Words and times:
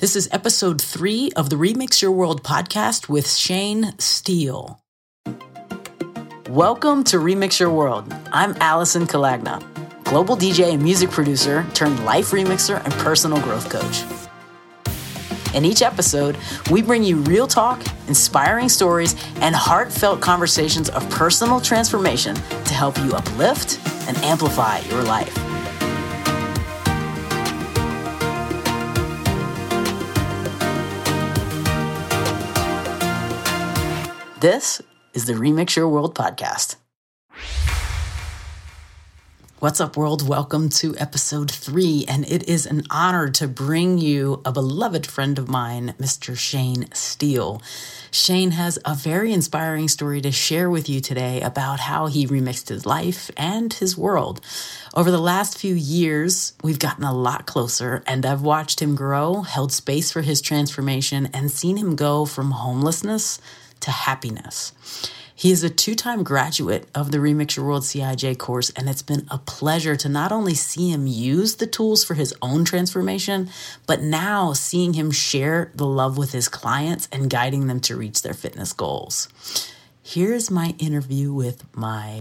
This 0.00 0.16
is 0.16 0.30
episode 0.32 0.80
three 0.80 1.30
of 1.36 1.50
the 1.50 1.56
Remix 1.56 2.00
Your 2.00 2.10
World 2.10 2.42
podcast 2.42 3.10
with 3.10 3.30
Shane 3.30 3.92
Steele. 3.98 4.80
Welcome 6.48 7.04
to 7.04 7.18
Remix 7.18 7.60
Your 7.60 7.68
World. 7.68 8.10
I'm 8.32 8.56
Allison 8.62 9.06
Kalagna, 9.06 9.62
global 10.04 10.38
DJ 10.38 10.72
and 10.72 10.82
music 10.82 11.10
producer 11.10 11.66
turned 11.74 12.02
life 12.06 12.30
remixer 12.30 12.82
and 12.82 12.94
personal 12.94 13.42
growth 13.42 13.68
coach. 13.68 14.02
In 15.54 15.66
each 15.66 15.82
episode, 15.82 16.38
we 16.70 16.80
bring 16.80 17.02
you 17.02 17.16
real 17.16 17.46
talk, 17.46 17.82
inspiring 18.08 18.70
stories, 18.70 19.14
and 19.42 19.54
heartfelt 19.54 20.22
conversations 20.22 20.88
of 20.88 21.06
personal 21.10 21.60
transformation 21.60 22.34
to 22.36 22.72
help 22.72 22.96
you 23.00 23.12
uplift 23.12 23.78
and 24.08 24.16
amplify 24.24 24.78
your 24.78 25.02
life. 25.02 25.49
This 34.40 34.80
is 35.12 35.26
the 35.26 35.34
Remix 35.34 35.76
Your 35.76 35.86
World 35.86 36.14
podcast. 36.14 36.76
What's 39.58 39.82
up, 39.82 39.98
world? 39.98 40.26
Welcome 40.26 40.70
to 40.70 40.96
episode 40.96 41.50
three, 41.50 42.06
and 42.08 42.24
it 42.24 42.48
is 42.48 42.64
an 42.64 42.84
honor 42.88 43.28
to 43.32 43.46
bring 43.46 43.98
you 43.98 44.40
a 44.46 44.50
beloved 44.50 45.06
friend 45.06 45.38
of 45.38 45.50
mine, 45.50 45.94
Mr. 45.98 46.34
Shane 46.38 46.88
Steele. 46.94 47.60
Shane 48.10 48.52
has 48.52 48.78
a 48.86 48.94
very 48.94 49.34
inspiring 49.34 49.88
story 49.88 50.22
to 50.22 50.32
share 50.32 50.70
with 50.70 50.88
you 50.88 51.00
today 51.00 51.42
about 51.42 51.80
how 51.80 52.06
he 52.06 52.26
remixed 52.26 52.70
his 52.70 52.86
life 52.86 53.30
and 53.36 53.70
his 53.74 53.98
world. 53.98 54.40
Over 54.94 55.10
the 55.10 55.18
last 55.18 55.58
few 55.58 55.74
years, 55.74 56.54
we've 56.62 56.78
gotten 56.78 57.04
a 57.04 57.12
lot 57.12 57.44
closer, 57.44 58.02
and 58.06 58.24
I've 58.24 58.40
watched 58.40 58.80
him 58.80 58.94
grow, 58.94 59.42
held 59.42 59.70
space 59.70 60.10
for 60.10 60.22
his 60.22 60.40
transformation, 60.40 61.28
and 61.34 61.50
seen 61.50 61.76
him 61.76 61.94
go 61.94 62.24
from 62.24 62.52
homelessness 62.52 63.38
to 63.80 63.90
happiness. 63.90 64.72
He 65.34 65.50
is 65.50 65.64
a 65.64 65.70
two 65.70 65.94
time 65.94 66.22
graduate 66.22 66.86
of 66.94 67.12
the 67.12 67.18
Remix 67.18 67.56
Your 67.56 67.64
World 67.64 67.82
CIJ 67.84 68.36
course, 68.36 68.68
and 68.76 68.90
it's 68.90 69.00
been 69.00 69.26
a 69.30 69.38
pleasure 69.38 69.96
to 69.96 70.08
not 70.08 70.32
only 70.32 70.52
see 70.54 70.90
him 70.90 71.06
use 71.06 71.56
the 71.56 71.66
tools 71.66 72.04
for 72.04 72.12
his 72.12 72.34
own 72.42 72.66
transformation, 72.66 73.48
but 73.86 74.02
now 74.02 74.52
seeing 74.52 74.92
him 74.92 75.10
share 75.10 75.72
the 75.74 75.86
love 75.86 76.18
with 76.18 76.32
his 76.32 76.46
clients 76.46 77.08
and 77.10 77.30
guiding 77.30 77.68
them 77.68 77.80
to 77.80 77.96
reach 77.96 78.20
their 78.20 78.34
fitness 78.34 78.74
goals. 78.74 79.28
Here's 80.02 80.50
my 80.50 80.74
interview 80.78 81.32
with 81.32 81.64
my 81.74 82.20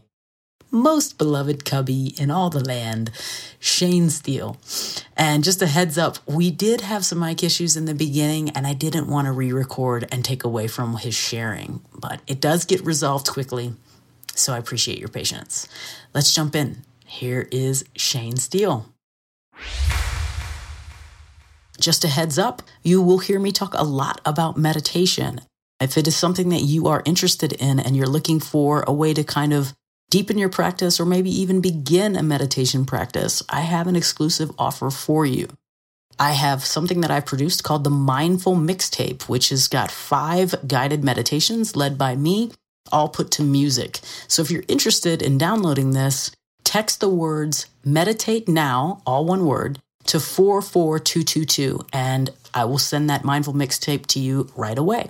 most 0.71 1.17
beloved 1.17 1.65
cubby 1.65 2.13
in 2.17 2.29
all 2.29 2.49
the 2.49 2.63
land, 2.63 3.11
Shane 3.59 4.09
Steele. 4.09 4.57
And 5.17 5.43
just 5.43 5.61
a 5.61 5.67
heads 5.67 5.97
up, 5.97 6.17
we 6.25 6.51
did 6.51 6.81
have 6.81 7.05
some 7.05 7.19
mic 7.19 7.43
issues 7.43 7.75
in 7.75 7.85
the 7.85 7.93
beginning, 7.93 8.49
and 8.51 8.67
I 8.67 8.73
didn't 8.73 9.07
want 9.07 9.25
to 9.25 9.31
re 9.31 9.51
record 9.51 10.07
and 10.11 10.23
take 10.23 10.43
away 10.43 10.67
from 10.67 10.97
his 10.97 11.15
sharing, 11.15 11.81
but 11.93 12.21
it 12.27 12.39
does 12.39 12.65
get 12.65 12.85
resolved 12.85 13.29
quickly. 13.29 13.73
So 14.35 14.53
I 14.53 14.57
appreciate 14.57 14.99
your 14.99 15.09
patience. 15.09 15.67
Let's 16.13 16.33
jump 16.33 16.55
in. 16.55 16.83
Here 17.05 17.47
is 17.51 17.85
Shane 17.95 18.37
Steele. 18.37 18.85
Just 21.79 22.03
a 22.03 22.07
heads 22.07 22.37
up, 22.37 22.61
you 22.83 23.01
will 23.01 23.19
hear 23.19 23.39
me 23.39 23.51
talk 23.51 23.73
a 23.73 23.83
lot 23.83 24.19
about 24.25 24.57
meditation. 24.57 25.41
If 25.79 25.97
it 25.97 26.07
is 26.07 26.15
something 26.15 26.49
that 26.49 26.61
you 26.61 26.87
are 26.87 27.01
interested 27.05 27.53
in 27.53 27.79
and 27.79 27.95
you're 27.95 28.05
looking 28.05 28.41
for 28.41 28.83
a 28.85 28.91
way 28.91 29.13
to 29.13 29.23
kind 29.23 29.53
of 29.53 29.73
deepen 30.09 30.37
your 30.37 30.49
practice, 30.49 30.99
or 30.99 31.05
maybe 31.05 31.29
even 31.29 31.61
begin 31.61 32.15
a 32.15 32.23
meditation 32.23 32.85
practice, 32.85 33.43
I 33.49 33.61
have 33.61 33.87
an 33.87 33.95
exclusive 33.95 34.51
offer 34.57 34.89
for 34.89 35.25
you. 35.25 35.47
I 36.19 36.31
have 36.33 36.65
something 36.65 37.01
that 37.01 37.11
I 37.11 37.21
produced 37.21 37.63
called 37.63 37.83
the 37.83 37.89
Mindful 37.89 38.55
Mixtape, 38.55 39.23
which 39.29 39.49
has 39.49 39.67
got 39.67 39.89
five 39.89 40.53
guided 40.67 41.03
meditations 41.03 41.75
led 41.75 41.97
by 41.97 42.15
me, 42.15 42.51
all 42.91 43.07
put 43.07 43.31
to 43.31 43.43
music. 43.43 43.99
So 44.27 44.41
if 44.41 44.51
you're 44.51 44.63
interested 44.67 45.21
in 45.21 45.37
downloading 45.37 45.91
this, 45.91 46.31
text 46.65 46.99
the 46.99 47.09
words 47.09 47.67
meditate 47.85 48.49
now, 48.49 49.01
all 49.05 49.25
one 49.25 49.45
word, 49.45 49.79
to 50.07 50.19
44222, 50.19 51.85
and 51.93 52.31
I 52.53 52.65
will 52.65 52.77
send 52.77 53.09
that 53.09 53.23
Mindful 53.23 53.53
Mixtape 53.53 54.05
to 54.07 54.19
you 54.19 54.49
right 54.55 54.77
away. 54.77 55.09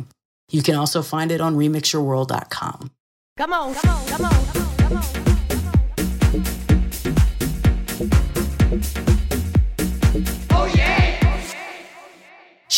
You 0.51 0.61
can 0.61 0.75
also 0.75 1.01
find 1.01 1.31
it 1.31 1.41
on 1.41 1.55
remixyourworld.com. 1.55 2.91
Come 3.37 3.53
on, 3.53 3.73
come 3.73 3.89
on, 3.89 4.07
come 4.07 4.25
on, 4.25 4.45
come 4.45 4.63
on. 4.63 4.68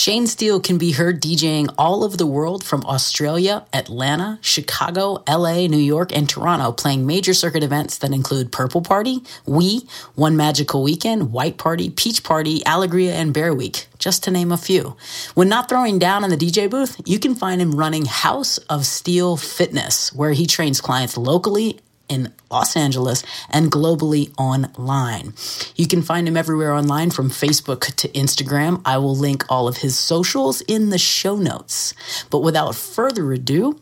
Shane 0.01 0.25
Steele 0.25 0.59
can 0.59 0.77
be 0.77 0.91
heard 0.91 1.21
DJing 1.21 1.73
all 1.77 2.03
over 2.03 2.17
the 2.17 2.25
world 2.25 2.65
from 2.65 2.83
Australia, 2.85 3.65
Atlanta, 3.71 4.39
Chicago, 4.41 5.23
LA, 5.29 5.67
New 5.67 5.77
York, 5.77 6.11
and 6.11 6.27
Toronto, 6.27 6.73
playing 6.73 7.05
major 7.05 7.33
circuit 7.33 7.63
events 7.63 7.99
that 7.99 8.11
include 8.11 8.51
Purple 8.51 8.81
Party, 8.81 9.23
We, 9.45 9.87
One 10.15 10.35
Magical 10.35 10.83
Weekend, 10.83 11.31
White 11.31 11.57
Party, 11.57 11.91
Peach 11.91 12.23
Party, 12.23 12.61
Alegria, 12.65 13.13
and 13.13 13.33
Bear 13.33 13.53
Week, 13.53 13.87
just 13.99 14.23
to 14.23 14.31
name 14.31 14.51
a 14.51 14.57
few. 14.57 14.97
When 15.35 15.47
not 15.47 15.69
throwing 15.69 15.99
down 15.99 16.23
in 16.23 16.29
the 16.29 16.35
DJ 16.35 16.69
booth, 16.69 16.99
you 17.05 17.19
can 17.19 17.35
find 17.35 17.61
him 17.61 17.75
running 17.75 18.05
House 18.05 18.57
of 18.57 18.85
Steel 18.87 19.37
Fitness, 19.37 20.11
where 20.11 20.33
he 20.33 20.47
trains 20.47 20.81
clients 20.81 21.15
locally 21.15 21.79
in 22.11 22.33
Los 22.51 22.75
Angeles 22.75 23.23
and 23.49 23.71
globally 23.71 24.31
online. 24.37 25.33
You 25.75 25.87
can 25.87 26.01
find 26.01 26.27
him 26.27 26.37
everywhere 26.37 26.73
online 26.73 27.09
from 27.09 27.29
Facebook 27.29 27.95
to 27.95 28.09
Instagram. 28.09 28.81
I 28.85 28.97
will 28.97 29.15
link 29.15 29.45
all 29.49 29.67
of 29.67 29.77
his 29.77 29.97
socials 29.97 30.61
in 30.61 30.89
the 30.89 30.97
show 30.97 31.37
notes. 31.37 31.93
But 32.29 32.39
without 32.39 32.75
further 32.75 33.31
ado, 33.31 33.79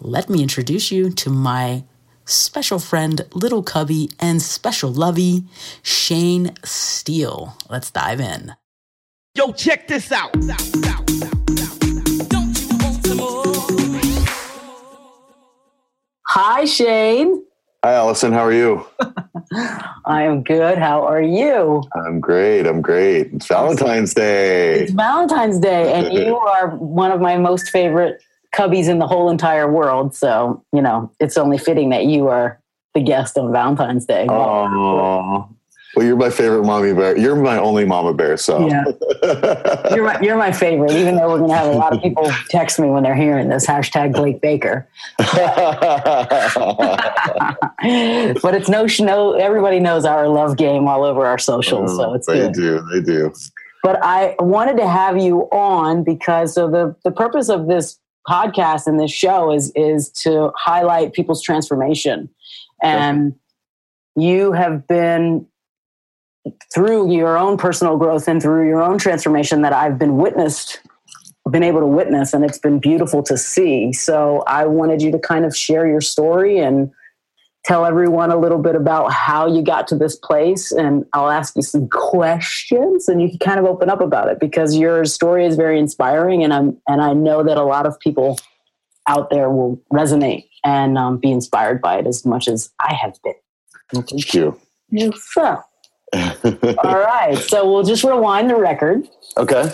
let 0.00 0.28
me 0.28 0.42
introduce 0.42 0.90
you 0.90 1.10
to 1.10 1.30
my 1.30 1.84
special 2.24 2.78
friend, 2.78 3.22
little 3.32 3.62
cubby, 3.62 4.10
and 4.20 4.42
special 4.42 4.90
lovey, 4.90 5.44
Shane 5.82 6.54
Steele. 6.64 7.56
Let's 7.70 7.90
dive 7.90 8.20
in. 8.20 8.54
Yo, 9.34 9.52
check 9.52 9.86
this 9.86 10.10
out. 10.10 10.34
Hi, 16.28 16.66
Shane. 16.66 17.42
Hi, 17.82 17.94
Allison. 17.94 18.32
How 18.32 18.44
are 18.44 18.52
you? 18.52 18.84
I 20.04 20.24
am 20.24 20.42
good. 20.42 20.76
How 20.76 21.02
are 21.02 21.22
you? 21.22 21.82
I'm 21.96 22.20
great. 22.20 22.66
I'm 22.66 22.82
great. 22.82 23.32
It's 23.32 23.46
Valentine's 23.46 24.12
Day. 24.12 24.80
It's 24.80 24.92
Valentine's 24.92 25.58
Day, 25.58 25.90
and 25.94 26.12
you 26.12 26.36
are 26.36 26.76
one 26.76 27.12
of 27.12 27.22
my 27.22 27.38
most 27.38 27.70
favorite 27.70 28.22
cubbies 28.54 28.90
in 28.90 28.98
the 28.98 29.06
whole 29.06 29.30
entire 29.30 29.72
world. 29.72 30.14
So, 30.14 30.62
you 30.70 30.82
know, 30.82 31.10
it's 31.18 31.38
only 31.38 31.56
fitting 31.56 31.88
that 31.90 32.04
you 32.04 32.28
are 32.28 32.60
the 32.92 33.00
guest 33.00 33.38
on 33.38 33.50
Valentine's 33.50 34.04
Day. 34.04 34.26
Oh, 34.28 35.48
well, 35.94 36.04
you're 36.04 36.16
my 36.16 36.30
favorite 36.30 36.64
mommy 36.64 36.92
bear. 36.92 37.16
You're 37.16 37.36
my 37.36 37.58
only 37.58 37.86
mama 37.86 38.12
bear. 38.12 38.36
So 38.36 38.68
yeah, 38.68 38.84
you're 39.94 40.04
my 40.04 40.20
you're 40.20 40.36
my 40.36 40.52
favorite. 40.52 40.92
Even 40.92 41.16
though 41.16 41.28
we're 41.28 41.38
going 41.38 41.50
to 41.50 41.56
have 41.56 41.68
a 41.68 41.76
lot 41.76 41.94
of 41.94 42.02
people 42.02 42.30
text 42.50 42.78
me 42.78 42.88
when 42.88 43.02
they're 43.02 43.14
hearing 43.14 43.48
this 43.48 43.66
hashtag 43.66 44.12
Blake 44.12 44.40
Baker. 44.42 44.86
but 48.42 48.54
it's 48.54 48.68
no 48.68 48.86
no. 49.00 49.32
Everybody 49.32 49.80
knows 49.80 50.04
our 50.04 50.28
love 50.28 50.58
game 50.58 50.86
all 50.86 51.04
over 51.04 51.24
our 51.24 51.38
socials, 51.38 51.96
so 51.96 52.10
mm, 52.10 52.16
it's 52.16 52.26
they 52.26 52.40
good. 52.40 52.52
do. 52.52 52.80
They 52.92 53.00
do. 53.00 53.32
But 53.82 53.98
I 54.02 54.36
wanted 54.40 54.76
to 54.78 54.88
have 54.88 55.16
you 55.16 55.48
on 55.52 56.04
because 56.04 56.54
so 56.54 56.70
the 56.70 56.94
the 57.02 57.10
purpose 57.10 57.48
of 57.48 57.66
this 57.66 57.98
podcast 58.28 58.86
and 58.86 59.00
this 59.00 59.10
show 59.10 59.50
is 59.50 59.72
is 59.74 60.10
to 60.10 60.52
highlight 60.54 61.14
people's 61.14 61.42
transformation 61.42 62.28
and. 62.82 63.34
You 64.20 64.50
have 64.50 64.88
been 64.88 65.46
through 66.74 67.12
your 67.12 67.36
own 67.38 67.56
personal 67.56 67.96
growth 67.96 68.28
and 68.28 68.40
through 68.40 68.68
your 68.68 68.82
own 68.82 68.98
transformation 68.98 69.62
that 69.62 69.72
I've 69.72 69.98
been 69.98 70.16
witnessed, 70.16 70.80
been 71.50 71.62
able 71.62 71.80
to 71.80 71.86
witness, 71.86 72.34
and 72.34 72.44
it's 72.44 72.58
been 72.58 72.78
beautiful 72.78 73.22
to 73.24 73.36
see. 73.36 73.92
So 73.92 74.42
I 74.46 74.66
wanted 74.66 75.02
you 75.02 75.10
to 75.12 75.18
kind 75.18 75.44
of 75.44 75.56
share 75.56 75.86
your 75.86 76.00
story 76.00 76.58
and 76.58 76.90
tell 77.64 77.84
everyone 77.84 78.30
a 78.30 78.36
little 78.36 78.58
bit 78.58 78.74
about 78.74 79.12
how 79.12 79.46
you 79.46 79.62
got 79.62 79.86
to 79.88 79.96
this 79.96 80.16
place. 80.16 80.72
And 80.72 81.04
I'll 81.12 81.30
ask 81.30 81.54
you 81.56 81.62
some 81.62 81.88
questions 81.88 83.08
and 83.08 83.20
you 83.20 83.28
can 83.28 83.38
kind 83.38 83.58
of 83.60 83.66
open 83.66 83.90
up 83.90 84.00
about 84.00 84.28
it 84.28 84.40
because 84.40 84.76
your 84.76 85.04
story 85.04 85.44
is 85.44 85.56
very 85.56 85.78
inspiring. 85.78 86.42
And 86.42 86.52
I'm, 86.54 86.80
and 86.86 87.02
I 87.02 87.12
know 87.12 87.42
that 87.42 87.58
a 87.58 87.64
lot 87.64 87.86
of 87.86 87.98
people 88.00 88.38
out 89.06 89.30
there 89.30 89.50
will 89.50 89.82
resonate 89.92 90.48
and 90.64 90.96
um, 90.96 91.18
be 91.18 91.30
inspired 91.30 91.80
by 91.80 91.98
it 91.98 92.06
as 92.06 92.24
much 92.24 92.48
as 92.48 92.70
I 92.80 92.94
have 92.94 93.20
been. 93.22 93.34
Thank 93.92 94.12
you. 94.12 94.60
So, 95.32 95.62
all 96.14 96.22
right. 96.84 97.36
So 97.38 97.70
we'll 97.70 97.84
just 97.84 98.04
rewind 98.04 98.50
the 98.50 98.56
record. 98.56 99.08
Okay. 99.36 99.70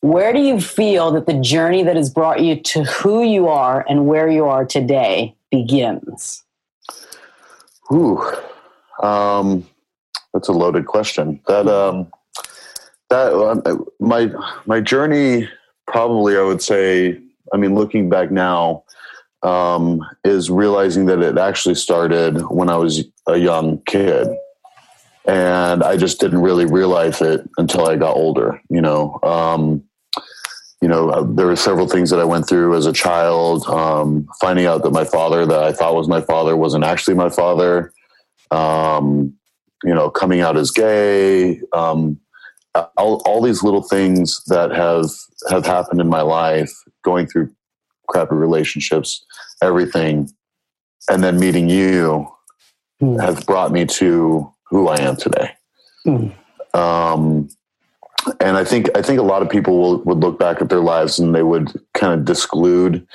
Where 0.00 0.32
do 0.32 0.40
you 0.40 0.60
feel 0.60 1.12
that 1.12 1.26
the 1.26 1.40
journey 1.40 1.82
that 1.82 1.96
has 1.96 2.10
brought 2.10 2.42
you 2.42 2.60
to 2.60 2.84
who 2.84 3.22
you 3.22 3.48
are 3.48 3.84
and 3.88 4.06
where 4.06 4.28
you 4.28 4.44
are 4.44 4.64
today 4.64 5.34
begins? 5.50 6.42
Ooh, 7.90 8.22
um, 9.02 9.66
that's 10.32 10.48
a 10.48 10.52
loaded 10.52 10.86
question. 10.86 11.40
That 11.46 11.66
um, 11.68 12.12
that 13.08 13.32
um, 13.32 13.86
my 13.98 14.30
my 14.66 14.80
journey 14.80 15.48
probably 15.86 16.36
I 16.36 16.42
would 16.42 16.62
say 16.62 17.18
I 17.52 17.56
mean 17.56 17.74
looking 17.74 18.08
back 18.08 18.30
now 18.30 18.84
um, 19.42 20.04
is 20.24 20.50
realizing 20.50 21.06
that 21.06 21.20
it 21.20 21.38
actually 21.38 21.74
started 21.76 22.40
when 22.50 22.68
I 22.68 22.76
was 22.76 23.04
a 23.26 23.36
young 23.36 23.80
kid 23.86 24.28
and 25.26 25.82
I 25.82 25.96
just 25.96 26.20
didn't 26.20 26.42
really 26.42 26.66
realize 26.66 27.20
it 27.22 27.48
until 27.56 27.86
I 27.88 27.96
got 27.96 28.16
older 28.16 28.60
you 28.70 28.80
know 28.80 29.18
um, 29.22 29.82
you 30.82 30.88
know 30.88 31.10
uh, 31.10 31.22
there 31.22 31.46
were 31.46 31.56
several 31.56 31.88
things 31.88 32.10
that 32.10 32.20
I 32.20 32.24
went 32.24 32.48
through 32.48 32.74
as 32.76 32.86
a 32.86 32.92
child 32.92 33.66
um, 33.66 34.28
finding 34.40 34.66
out 34.66 34.82
that 34.82 34.92
my 34.92 35.04
father 35.04 35.46
that 35.46 35.62
I 35.62 35.72
thought 35.72 35.94
was 35.94 36.08
my 36.08 36.20
father 36.20 36.56
wasn't 36.56 36.84
actually 36.84 37.14
my 37.14 37.30
father 37.30 37.92
um, 38.50 39.34
you 39.82 39.94
know 39.94 40.10
coming 40.10 40.40
out 40.40 40.56
as 40.56 40.70
gay 40.70 41.60
um, 41.72 42.18
all, 42.96 43.22
all 43.24 43.40
these 43.40 43.62
little 43.62 43.82
things 43.82 44.42
that 44.46 44.70
have 44.72 45.06
have 45.50 45.64
happened 45.66 46.00
in 46.00 46.08
my 46.08 46.22
life 46.22 46.72
going 47.02 47.26
through 47.26 47.50
crappy 48.08 48.34
relationships 48.34 49.24
everything 49.62 50.28
and 51.08 51.22
then 51.24 51.38
meeting 51.38 51.68
you 51.68 52.28
Mm. 53.02 53.20
have 53.20 53.44
brought 53.44 53.72
me 53.72 53.84
to 53.84 54.53
who 54.74 54.88
i 54.88 55.00
am 55.00 55.16
today 55.16 55.50
Mm. 56.06 56.34
um, 56.74 57.48
and 58.40 58.58
i 58.58 58.64
think 58.64 58.90
i 58.94 59.00
think 59.00 59.18
a 59.18 59.22
lot 59.32 59.40
of 59.40 59.48
people 59.48 59.78
will, 59.80 60.02
would 60.04 60.18
look 60.18 60.38
back 60.38 60.60
at 60.60 60.68
their 60.68 60.80
lives 60.80 61.18
and 61.18 61.34
they 61.34 61.42
would 61.42 61.72
kind 61.94 62.12
of 62.12 62.26
disclude 62.26 63.06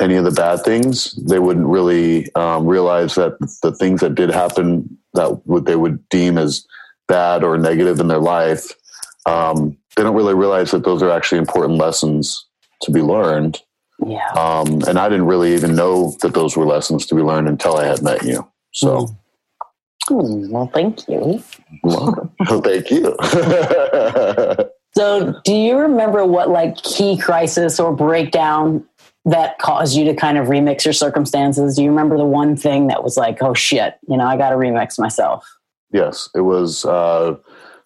any 0.00 0.16
of 0.16 0.24
the 0.24 0.30
bad 0.30 0.62
things 0.62 1.12
they 1.24 1.38
wouldn't 1.38 1.66
really 1.66 2.30
um, 2.34 2.66
realize 2.66 3.14
that 3.14 3.38
the 3.62 3.72
things 3.72 4.00
that 4.02 4.14
did 4.14 4.28
happen 4.28 4.98
that 5.14 5.46
would 5.46 5.64
they 5.64 5.76
would 5.76 6.06
deem 6.10 6.36
as 6.36 6.66
bad 7.08 7.42
or 7.44 7.56
negative 7.56 7.98
in 8.00 8.08
their 8.08 8.18
life 8.18 8.72
um, 9.26 9.76
they 9.96 10.02
don't 10.02 10.16
really 10.16 10.34
realize 10.34 10.70
that 10.72 10.84
those 10.84 11.02
are 11.02 11.10
actually 11.10 11.38
important 11.38 11.78
lessons 11.78 12.46
to 12.82 12.90
be 12.90 13.00
learned. 13.00 13.60
Yeah. 14.04 14.28
Um, 14.32 14.82
and 14.86 14.98
I 14.98 15.08
didn't 15.08 15.26
really 15.26 15.54
even 15.54 15.74
know 15.74 16.14
that 16.20 16.34
those 16.34 16.56
were 16.56 16.66
lessons 16.66 17.06
to 17.06 17.14
be 17.14 17.22
learned 17.22 17.48
until 17.48 17.76
I 17.76 17.86
had 17.86 18.02
met 18.02 18.24
you. 18.24 18.46
So, 18.72 19.08
Hmm, 20.08 20.50
well, 20.50 20.70
thank 20.72 21.08
you. 21.08 21.42
well, 21.82 22.32
thank 22.62 22.90
you. 22.90 23.16
So, 24.96 25.40
do 25.44 25.52
you 25.52 25.76
remember 25.76 26.24
what 26.24 26.50
like 26.50 26.76
key 26.76 27.18
crisis 27.18 27.80
or 27.80 27.92
breakdown 27.92 28.84
that 29.24 29.58
caused 29.58 29.96
you 29.96 30.04
to 30.04 30.14
kind 30.14 30.38
of 30.38 30.46
remix 30.46 30.84
your 30.84 30.94
circumstances? 30.94 31.74
Do 31.74 31.82
you 31.82 31.90
remember 31.90 32.16
the 32.16 32.24
one 32.24 32.56
thing 32.56 32.86
that 32.86 33.02
was 33.02 33.16
like, 33.16 33.42
oh 33.42 33.54
shit, 33.54 33.98
you 34.06 34.16
know, 34.16 34.24
I 34.24 34.36
got 34.36 34.50
to 34.50 34.54
remix 34.54 34.96
myself? 34.96 35.44
yes, 35.94 36.28
it 36.34 36.40
was 36.40 36.84
uh, 36.84 37.36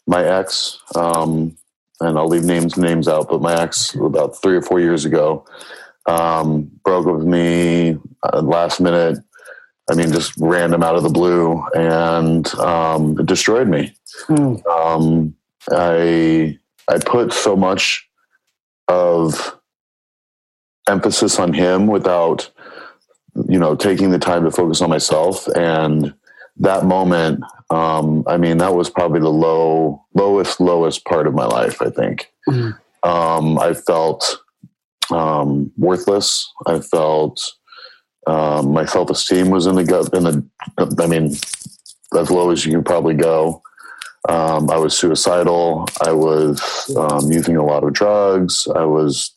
my 0.09 0.25
ex, 0.25 0.79
um, 0.97 1.57
and 2.01 2.19
I'll 2.19 2.27
leave 2.27 2.45
names 2.45 2.77
names 2.77 3.07
out, 3.07 3.29
but 3.29 3.41
my 3.41 3.61
ex 3.61 3.95
about 3.95 4.41
three 4.41 4.57
or 4.57 4.63
four 4.63 4.81
years 4.81 5.05
ago 5.05 5.45
um, 6.07 6.71
broke 6.85 7.07
up 7.07 7.17
with 7.17 7.27
me 7.27 7.97
uh, 8.25 8.41
last 8.41 8.81
minute. 8.81 9.19
I 9.91 9.95
mean, 9.95 10.13
just 10.13 10.35
random 10.39 10.83
out 10.83 10.97
of 10.97 11.03
the 11.03 11.09
blue, 11.09 11.65
and 11.75 12.47
um, 12.57 13.19
it 13.19 13.27
destroyed 13.27 13.69
me. 13.69 13.95
Hmm. 14.27 14.57
um, 14.71 15.35
I 15.71 16.59
I 16.89 16.99
put 16.99 17.33
so 17.33 17.57
much 17.57 18.09
of 18.89 19.59
emphasis 20.89 21.39
on 21.39 21.53
him 21.53 21.87
without 21.87 22.51
you 23.49 23.59
know 23.59 23.77
taking 23.77 24.11
the 24.11 24.19
time 24.19 24.45
to 24.45 24.51
focus 24.51 24.81
on 24.81 24.89
myself 24.89 25.47
and 25.49 26.15
that 26.57 26.85
moment 26.85 27.41
um, 27.71 28.25
I 28.27 28.39
mean 28.39 28.59
that 28.59 28.75
was 28.75 28.91
probably 28.91 29.21
the 29.21 29.29
low 29.29 30.05
lowest 30.15 30.61
lowest 30.61 31.05
part 31.05 31.27
of 31.27 31.35
my 31.35 31.45
life 31.45 31.81
I 31.83 31.91
think 31.91 32.33
um, 33.03 33.59
I 33.59 33.75
felt 33.75 34.39
um, 35.13 35.71
worthless 35.77 36.51
I 36.67 36.81
felt 36.81 37.53
um, 38.29 38.73
my 38.73 38.85
self 38.85 39.11
esteem 39.11 39.51
was 39.51 39.67
in 39.67 39.75
the 39.75 39.85
gut 39.85 40.13
in 40.15 40.25
the 40.25 40.45
I 40.99 41.07
mean 41.07 41.33
as 42.19 42.31
low 42.31 42.51
as 42.51 42.65
you 42.65 42.73
can 42.73 42.85
probably 42.85 43.15
go 43.15 43.63
um, 44.29 44.71
I 44.71 44.77
was 44.77 44.97
suicidal. 44.97 45.87
I 46.05 46.13
was 46.13 46.95
um, 46.97 47.31
using 47.31 47.57
a 47.57 47.65
lot 47.65 47.85
of 47.85 47.93
drugs. 47.93 48.67
I 48.75 48.85
was, 48.85 49.35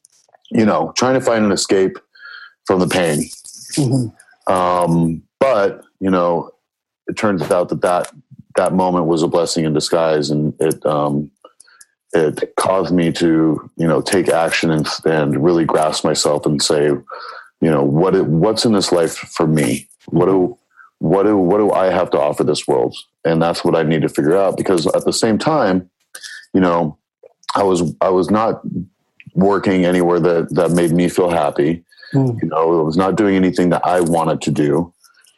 you 0.49 0.65
know, 0.65 0.91
trying 0.97 1.13
to 1.13 1.21
find 1.21 1.45
an 1.45 1.51
escape 1.51 1.97
from 2.65 2.79
the 2.79 2.87
pain. 2.87 3.29
Mhm. 3.77 4.13
Um, 4.47 5.23
but 5.39 5.83
you 5.99 6.09
know, 6.09 6.51
it 7.07 7.15
turns 7.15 7.41
out 7.43 7.69
that 7.69 7.81
that 7.81 8.11
that 8.55 8.73
moment 8.73 9.05
was 9.05 9.23
a 9.23 9.27
blessing 9.27 9.65
in 9.65 9.73
disguise, 9.73 10.29
and 10.29 10.53
it 10.59 10.85
um, 10.85 11.31
it 12.13 12.53
caused 12.57 12.93
me 12.93 13.11
to 13.13 13.69
you 13.77 13.87
know 13.87 14.01
take 14.01 14.27
action 14.27 14.71
and, 14.71 14.87
and 15.05 15.43
really 15.43 15.63
grasp 15.63 16.03
myself 16.03 16.45
and 16.45 16.61
say, 16.61 16.89
you 17.61 17.69
know, 17.69 17.83
what 17.83 18.15
it, 18.15 18.25
what's 18.25 18.65
in 18.65 18.73
this 18.73 18.91
life 18.91 19.15
for 19.15 19.47
me? 19.47 19.87
What 20.07 20.25
do 20.25 20.57
what 20.97 21.23
do 21.23 21.37
what 21.37 21.57
do 21.57 21.71
I 21.71 21.85
have 21.85 22.09
to 22.11 22.19
offer 22.19 22.43
this 22.43 22.67
world? 22.67 22.95
And 23.23 23.41
that's 23.41 23.63
what 23.63 23.75
I 23.75 23.83
need 23.83 24.01
to 24.01 24.09
figure 24.09 24.35
out 24.35 24.57
because 24.57 24.87
at 24.87 25.05
the 25.05 25.13
same 25.13 25.37
time, 25.37 25.89
you 26.53 26.59
know, 26.59 26.97
I 27.55 27.63
was 27.63 27.93
I 28.01 28.09
was 28.09 28.29
not 28.29 28.61
working 29.35 29.85
anywhere 29.85 30.19
that 30.19 30.53
that 30.55 30.71
made 30.71 30.91
me 30.91 31.07
feel 31.07 31.29
happy. 31.29 31.83
Hmm. 32.11 32.37
You 32.41 32.49
know, 32.49 32.81
I 32.81 32.83
was 32.83 32.97
not 32.97 33.15
doing 33.15 33.35
anything 33.35 33.69
that 33.69 33.85
I 33.85 34.01
wanted 34.01 34.41
to 34.41 34.51
do. 34.51 34.93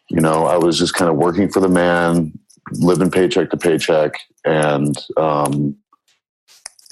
You 0.10 0.22
know, 0.22 0.46
I 0.46 0.58
was 0.58 0.78
just 0.78 0.94
kind 0.96 1.10
of 1.10 1.18
working 1.18 1.50
for 1.50 1.60
the 1.60 1.70
man, 1.70 2.38
living 2.72 3.12
paycheck 3.12 3.50
to 3.50 3.58
paycheck, 3.58 4.14
and 4.46 4.96
um, 5.18 5.76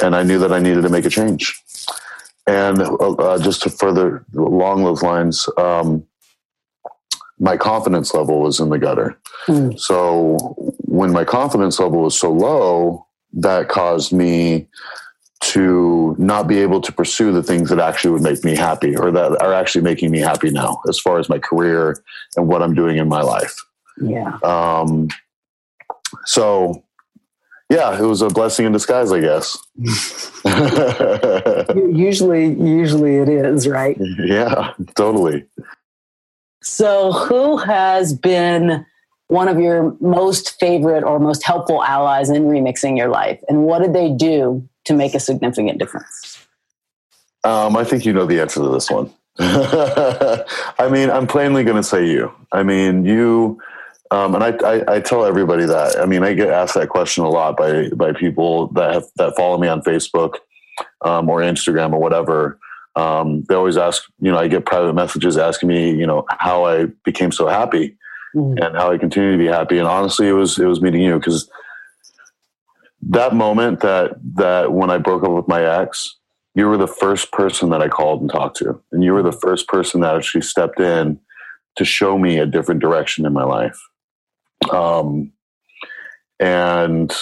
and 0.02 0.16
I 0.16 0.24
knew 0.24 0.40
that 0.40 0.52
I 0.52 0.60
needed 0.60 0.82
to 0.84 0.90
make 0.90 1.06
a 1.06 1.10
change. 1.10 1.62
And 2.48 2.82
uh, 2.82 2.96
uh, 2.96 3.40
just 3.40 3.62
to 3.64 3.70
further 3.70 4.26
along 4.36 4.84
those 4.84 5.04
lines, 5.04 5.48
um, 5.58 6.06
my 7.40 7.58
confidence 7.58 8.14
level 8.14 8.42
was 8.42 8.60
in 8.60 8.70
the 8.70 8.80
gutter. 8.80 9.18
Hmm. 9.46 9.72
So 9.78 10.38
when 10.80 11.12
my 11.12 11.24
confidence 11.24 11.80
level 11.80 12.02
was 12.02 12.18
so 12.18 12.32
low, 12.32 13.08
that 13.34 13.70
caused 13.70 14.12
me 14.12 14.68
to 15.42 16.16
not 16.20 16.48
be 16.48 16.60
able 16.60 16.82
to 16.82 16.92
pursue 16.92 17.32
the 17.32 17.42
things 17.42 17.70
that 17.70 17.80
actually 17.80 18.12
would 18.12 18.22
make 18.22 18.44
me 18.44 18.56
happy 18.56 18.96
or 18.96 19.12
that 19.12 19.42
are 19.42 19.54
actually 19.54 19.82
making 19.82 20.12
me 20.12 20.20
happy 20.20 20.52
now 20.52 20.82
as 20.88 21.00
far 21.00 21.18
as 21.18 21.30
my 21.30 21.40
career 21.40 22.04
and 22.38 22.48
what 22.48 22.62
I'm 22.62 22.76
doing 22.76 22.98
in 22.98 23.08
my 23.08 23.22
life. 23.22 23.56
Yeah. 24.00 24.38
Um, 24.44 25.10
so 26.26 26.84
yeah, 27.72 27.98
it 27.98 28.04
was 28.04 28.22
a 28.22 28.28
blessing 28.28 28.66
in 28.66 28.74
disguise, 28.74 29.14
I 29.14 29.22
guess. 29.22 29.58
Usually, 31.76 32.48
usually 32.48 33.16
it 33.16 33.30
is, 33.30 33.66
right? 33.66 33.98
yeah, 34.20 34.74
totally. 34.96 35.46
So, 36.62 37.14
who 37.14 37.56
has 37.58 38.14
been 38.14 38.86
one 39.28 39.48
of 39.48 39.58
your 39.58 39.96
most 40.02 40.60
favorite 40.60 41.06
or 41.06 41.18
most 41.18 41.44
helpful 41.44 41.82
allies 41.82 42.30
in 42.30 42.44
remixing 42.44 42.98
your 42.98 43.08
life? 43.08 43.40
And 43.48 43.64
what 43.64 43.82
did 43.82 43.94
they 43.94 44.10
do 44.10 44.68
to 44.86 44.94
make 44.94 45.16
a 45.16 45.20
significant 45.22 45.80
difference? 45.80 46.46
Um, 47.46 47.78
I 47.78 47.86
think 47.86 48.06
you 48.06 48.12
know 48.12 48.26
the 48.26 48.42
answer 48.42 48.60
to 48.60 48.68
this 48.68 48.92
one. 48.92 49.10
I 49.40 50.90
mean, 50.92 51.10
I'm 51.10 51.26
plainly 51.26 51.64
going 51.64 51.78
to 51.78 51.84
say 51.84 52.06
you. 52.06 52.34
I 52.52 52.64
mean, 52.64 53.06
you, 53.06 53.62
um, 54.12 54.36
and 54.36 54.44
I, 54.44 54.50
I, 54.66 54.96
I 54.96 55.00
tell 55.00 55.26
everybody 55.26 55.66
that. 55.66 55.98
I 56.00 56.06
mean, 56.06 56.24
I 56.24 56.34
get 56.34 56.50
asked 56.50 56.76
that 56.76 56.90
question 56.90 57.24
a 57.24 57.30
lot 57.30 57.58
by 57.58 57.90
by 57.90 58.12
people 58.14 58.68
that 58.74 58.94
have, 58.94 59.04
that 59.16 59.36
follow 59.36 59.58
me 59.58 59.68
on 59.68 59.82
Facebook 59.82 60.36
um, 61.04 61.30
or 61.30 61.40
Instagram 61.40 61.94
or 61.94 62.00
whatever. 62.00 62.60
Um, 62.96 63.44
they 63.48 63.56
always 63.56 63.78
ask, 63.78 64.04
you 64.20 64.32
know, 64.32 64.38
I 64.38 64.48
get 64.50 64.66
private 64.66 64.94
messages 64.94 65.38
asking 65.38 65.70
me, 65.70 65.92
you 65.96 66.06
know, 66.06 66.26
how 66.30 66.66
I 66.66 66.88
became 67.06 67.32
so 67.32 67.48
happy 67.48 67.98
Mhm. 68.36 68.64
and 68.66 68.76
how 68.76 68.92
I 68.92 68.98
continue 68.98 69.32
to 69.32 69.38
be 69.38 69.48
happy. 69.48 69.78
And 69.78 69.88
honestly, 69.88 70.28
it 70.28 70.34
was 70.34 70.60
it 70.60 70.66
was 70.66 70.82
meeting 70.82 71.02
you 71.02 71.18
because 71.18 71.50
that 73.10 73.34
moment 73.34 73.80
that 73.82 74.12
that 74.36 74.74
when 74.74 74.90
I 74.90 74.98
broke 74.98 75.24
up 75.24 75.32
with 75.32 75.48
my 75.48 75.64
ex, 75.64 76.18
you 76.54 76.68
were 76.68 76.78
the 76.78 76.88
first 76.88 77.32
person 77.32 77.70
that 77.70 77.82
I 77.82 77.88
called 77.88 78.22
and 78.22 78.30
talked 78.30 78.58
to, 78.58 78.82
and 78.92 79.04
you 79.04 79.14
were 79.14 79.24
the 79.24 79.32
first 79.32 79.68
person 79.68 80.02
that 80.02 80.16
actually 80.16 80.42
stepped 80.42 80.80
in 80.80 81.20
to 81.78 81.86
show 81.86 82.18
me 82.18 82.38
a 82.38 82.46
different 82.46 82.82
direction 82.82 83.26
in 83.26 83.34
my 83.34 83.44
life. 83.44 83.80
Um, 84.70 85.32
and 86.40 87.16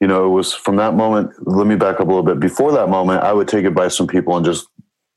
you 0.00 0.06
know, 0.06 0.26
it 0.26 0.30
was 0.30 0.54
from 0.54 0.76
that 0.76 0.94
moment. 0.94 1.32
Let 1.46 1.66
me 1.66 1.74
back 1.74 1.96
up 1.96 2.06
a 2.06 2.10
little 2.10 2.22
bit. 2.22 2.38
Before 2.38 2.70
that 2.72 2.88
moment, 2.88 3.22
I 3.24 3.32
would 3.32 3.48
take 3.48 3.64
advice 3.64 3.96
from 3.96 4.06
people 4.06 4.36
and 4.36 4.46
just, 4.46 4.68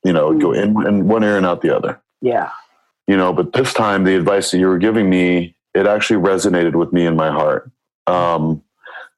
you 0.04 0.12
know, 0.12 0.36
go 0.40 0.54
in, 0.54 0.70
in 0.88 1.08
one 1.08 1.24
ear 1.24 1.38
and 1.38 1.46
out 1.46 1.62
the 1.62 1.76
other 1.76 2.02
Yeah. 2.22 2.50
you 3.08 3.16
know 3.16 3.32
but 3.34 3.54
this 3.54 3.74
time 3.74 4.04
the 4.04 4.16
advice 4.16 4.50
that 4.52 4.58
you 4.58 4.68
were 4.68 4.80
giving 4.80 5.10
me 5.10 5.56
it 5.76 5.86
actually 5.88 6.20
resonated 6.22 6.74
with 6.76 6.92
me 6.92 7.06
in 7.06 7.16
my 7.16 7.30
heart 7.30 7.70
um, 8.08 8.62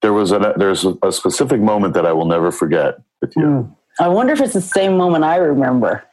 there 0.02 0.12
was 0.14 0.32
a 0.34 0.54
there's 0.58 0.86
a, 1.04 1.12
specific 1.12 1.62
moment 1.62 1.94
that 1.94 2.06
i 2.06 2.12
will 2.12 2.26
never 2.26 2.52
forget 2.52 2.96
with 3.22 3.34
you 3.38 3.44
Mm. 3.44 3.76
I 4.00 4.08
wonder 4.08 4.34
if 4.34 4.42
it's 4.42 4.54
the 4.54 4.62
same 4.62 4.98
moment 4.98 5.24
I 5.24 5.36
remember. 5.38 6.04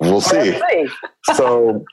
we'll 0.00 0.20
see 0.20 0.52
see. 0.52 0.88
so 1.34 1.84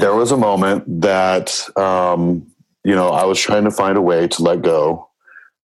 there 0.00 0.14
was 0.14 0.32
a 0.32 0.36
moment 0.36 0.84
that 1.02 1.68
um, 1.76 2.46
you 2.84 2.94
know 2.94 3.10
i 3.10 3.24
was 3.24 3.38
trying 3.38 3.64
to 3.64 3.70
find 3.70 3.96
a 3.96 4.02
way 4.02 4.26
to 4.26 4.42
let 4.42 4.62
go 4.62 5.08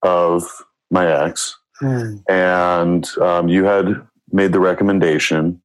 of 0.03 0.45
my 0.91 1.07
ex 1.25 1.57
mm. 1.83 2.23
and 2.29 3.09
um, 3.19 3.49
you 3.49 3.65
had 3.65 4.07
made 4.33 4.53
the 4.53 4.61
recommendation 4.61 5.61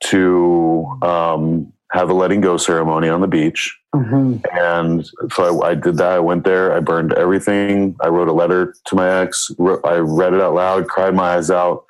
to 0.00 0.86
um, 1.02 1.72
have 1.92 2.08
a 2.08 2.14
letting 2.14 2.40
go 2.40 2.56
ceremony 2.56 3.08
on 3.08 3.20
the 3.20 3.26
beach. 3.26 3.76
Mm-hmm. 3.94 4.38
And 4.52 5.08
so 5.32 5.62
I, 5.62 5.70
I, 5.70 5.74
did 5.74 5.96
that. 5.96 6.12
I 6.12 6.18
went 6.20 6.44
there. 6.44 6.72
I 6.72 6.80
burned 6.80 7.12
everything. 7.12 7.96
I 8.00 8.08
wrote 8.08 8.28
a 8.28 8.32
letter 8.32 8.74
to 8.86 8.94
my 8.94 9.22
ex. 9.22 9.50
I 9.84 9.96
read 9.96 10.34
it 10.34 10.40
out 10.40 10.54
loud, 10.54 10.86
cried 10.86 11.14
my 11.14 11.34
eyes 11.34 11.50
out, 11.50 11.84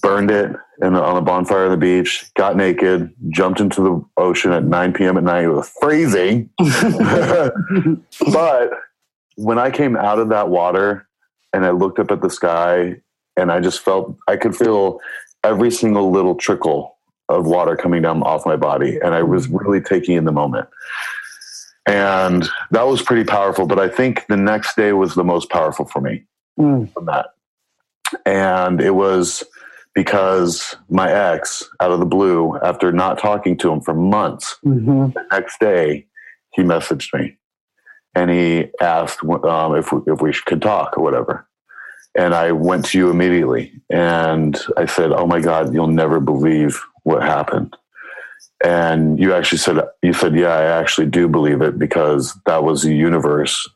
burned 0.00 0.30
it 0.30 0.56
in, 0.82 0.94
on 0.94 1.16
a 1.16 1.22
bonfire 1.22 1.66
on 1.66 1.70
the 1.70 1.76
beach, 1.76 2.32
got 2.34 2.56
naked, 2.56 3.12
jumped 3.28 3.60
into 3.60 3.82
the 3.82 4.04
ocean 4.16 4.52
at 4.52 4.64
9 4.64 4.92
p.m. 4.92 5.16
at 5.16 5.24
night. 5.24 5.44
It 5.44 5.48
was 5.48 5.68
freezing. 5.80 6.50
but 6.58 7.54
when 9.36 9.58
I 9.58 9.70
came 9.70 9.96
out 9.96 10.18
of 10.18 10.28
that 10.30 10.48
water 10.48 11.06
and 11.52 11.64
I 11.64 11.70
looked 11.70 11.98
up 11.98 12.10
at 12.10 12.20
the 12.20 12.30
sky 12.30 13.00
and 13.36 13.52
I 13.52 13.60
just 13.60 13.80
felt, 13.80 14.16
I 14.28 14.36
could 14.36 14.56
feel 14.56 15.00
every 15.42 15.70
single 15.70 16.10
little 16.10 16.34
trickle 16.34 16.96
of 17.28 17.46
water 17.46 17.76
coming 17.76 18.02
down 18.02 18.22
off 18.22 18.46
my 18.46 18.56
body. 18.56 18.98
And 19.02 19.14
I 19.14 19.22
was 19.22 19.48
really 19.48 19.80
taking 19.80 20.16
in 20.16 20.24
the 20.24 20.32
moment. 20.32 20.68
And 21.86 22.48
that 22.70 22.86
was 22.86 23.02
pretty 23.02 23.24
powerful. 23.24 23.66
But 23.66 23.78
I 23.78 23.88
think 23.88 24.26
the 24.26 24.36
next 24.36 24.76
day 24.76 24.92
was 24.92 25.14
the 25.14 25.24
most 25.24 25.50
powerful 25.50 25.84
for 25.84 26.00
me 26.00 26.24
mm. 26.58 26.90
from 26.92 27.06
that. 27.06 27.34
And 28.24 28.80
it 28.80 28.92
was 28.92 29.44
because 29.94 30.76
my 30.88 31.10
ex, 31.10 31.68
out 31.80 31.92
of 31.92 32.00
the 32.00 32.06
blue, 32.06 32.58
after 32.62 32.92
not 32.92 33.18
talking 33.18 33.56
to 33.58 33.72
him 33.72 33.80
for 33.80 33.94
months, 33.94 34.56
mm-hmm. 34.64 35.12
the 35.12 35.26
next 35.30 35.60
day 35.60 36.06
he 36.52 36.62
messaged 36.62 37.18
me 37.18 37.36
and 38.14 38.30
he 38.30 38.66
asked 38.80 39.22
um, 39.24 39.74
if 39.74 39.92
we, 39.92 40.00
if 40.06 40.20
we 40.20 40.32
could 40.46 40.62
talk 40.62 40.96
or 40.96 41.02
whatever. 41.02 41.46
And 42.16 42.34
I 42.34 42.52
went 42.52 42.84
to 42.86 42.98
you 42.98 43.10
immediately 43.10 43.72
and 43.90 44.56
I 44.76 44.86
said, 44.86 45.10
"Oh 45.10 45.26
my 45.26 45.40
God, 45.40 45.74
you'll 45.74 45.88
never 45.88 46.20
believe 46.20 46.80
what 47.02 47.22
happened." 47.22 47.76
And 48.64 49.18
you 49.18 49.34
actually 49.34 49.58
said, 49.58 49.80
"You 50.02 50.12
said, 50.12 50.36
yeah, 50.36 50.54
I 50.54 50.62
actually 50.62 51.06
do 51.06 51.28
believe 51.28 51.60
it 51.60 51.76
because 51.78 52.38
that 52.46 52.62
was 52.62 52.82
the 52.82 52.94
universe." 52.94 53.68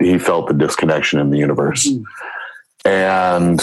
He 0.00 0.16
felt 0.18 0.48
the 0.48 0.54
disconnection 0.54 1.18
in 1.18 1.30
the 1.30 1.38
universe, 1.38 1.86
mm-hmm. 1.86 2.88
and 2.88 3.60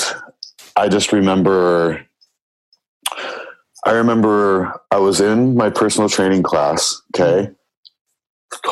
I 0.75 0.89
just 0.89 1.11
remember 1.11 2.05
I 3.85 3.91
remember 3.91 4.81
I 4.89 4.97
was 4.97 5.21
in 5.21 5.55
my 5.55 5.69
personal 5.69 6.09
training 6.09 6.41
class, 6.41 7.01
okay? 7.15 7.51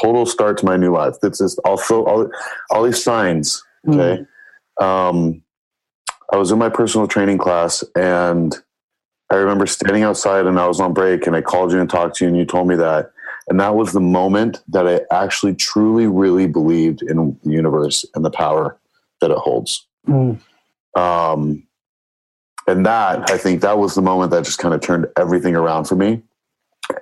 Total 0.01 0.25
start 0.25 0.57
to 0.57 0.65
my 0.65 0.75
new 0.75 0.91
life. 0.91 1.15
It's 1.21 1.37
just 1.37 1.59
also 1.63 2.03
all, 2.05 2.31
all 2.71 2.83
these 2.83 3.03
signs, 3.03 3.63
okay? 3.87 4.25
Mm. 4.79 4.83
Um, 4.83 5.43
I 6.31 6.37
was 6.37 6.51
in 6.51 6.57
my 6.57 6.69
personal 6.69 7.07
training 7.07 7.37
class 7.37 7.83
and 7.95 8.55
I 9.29 9.35
remember 9.35 9.67
standing 9.67 10.01
outside 10.01 10.47
and 10.47 10.59
I 10.59 10.67
was 10.67 10.79
on 10.79 10.93
break 10.93 11.27
and 11.27 11.35
I 11.35 11.41
called 11.41 11.71
you 11.71 11.79
and 11.79 11.89
talked 11.89 12.15
to 12.17 12.25
you 12.25 12.29
and 12.29 12.37
you 12.37 12.45
told 12.45 12.67
me 12.67 12.75
that. 12.77 13.11
And 13.47 13.59
that 13.59 13.75
was 13.75 13.93
the 13.93 13.99
moment 13.99 14.63
that 14.69 14.87
I 14.87 15.01
actually 15.11 15.53
truly, 15.53 16.07
really 16.07 16.47
believed 16.47 17.03
in 17.03 17.37
the 17.43 17.51
universe 17.51 18.03
and 18.15 18.25
the 18.25 18.31
power 18.31 18.79
that 19.21 19.29
it 19.29 19.37
holds. 19.37 19.85
Mm. 20.07 20.39
Um, 20.97 21.67
and 22.67 22.85
that 22.85 23.29
i 23.29 23.37
think 23.37 23.61
that 23.61 23.77
was 23.77 23.95
the 23.95 24.01
moment 24.01 24.31
that 24.31 24.43
just 24.43 24.59
kind 24.59 24.73
of 24.73 24.81
turned 24.81 25.07
everything 25.17 25.55
around 25.55 25.85
for 25.85 25.95
me. 25.95 26.21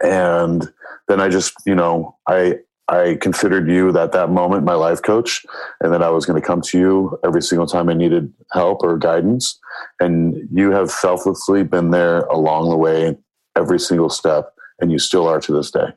And 0.04 0.72
then 1.08 1.20
i 1.20 1.30
just 1.30 1.54
you 1.66 1.76
know 1.76 2.16
i 2.28 2.56
i 2.88 3.18
considered 3.22 3.70
you 3.70 3.98
at 3.98 4.12
that 4.12 4.30
moment 4.30 4.64
my 4.64 4.74
life 4.74 5.02
coach 5.02 5.46
and 5.82 5.94
then 5.94 6.04
i 6.04 6.10
was 6.10 6.26
going 6.26 6.40
to 6.40 6.46
come 6.46 6.62
to 6.62 6.80
you 6.80 7.20
every 7.24 7.42
single 7.42 7.68
time 7.68 7.90
i 7.90 7.94
needed 7.94 8.32
help 8.52 8.84
or 8.84 8.98
guidance. 8.98 9.60
And 10.00 10.48
you 10.52 10.72
have 10.72 10.92
selflessly 10.92 11.64
been 11.64 11.92
there 11.92 12.20
along 12.22 12.70
the 12.70 12.78
way 12.78 13.18
every 13.56 13.80
single 13.80 14.10
step 14.10 14.54
and 14.80 14.92
you 14.92 15.00
still 15.00 15.28
are 15.28 15.40
to 15.42 15.54
this 15.54 15.72
day. 15.72 15.90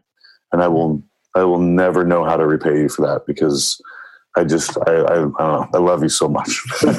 And 0.52 0.62
i 0.62 0.68
will 0.68 1.02
i 1.34 1.42
will 1.44 1.60
never 1.60 2.04
know 2.04 2.24
how 2.24 2.36
to 2.36 2.46
repay 2.46 2.80
you 2.80 2.88
for 2.88 3.06
that 3.06 3.26
because 3.26 3.80
I 4.36 4.42
just, 4.44 4.76
I, 4.86 4.92
I, 4.92 5.16
uh, 5.38 5.66
I 5.72 5.78
love 5.78 6.02
you 6.02 6.08
so 6.08 6.28
much. 6.28 6.60
I 6.82 6.92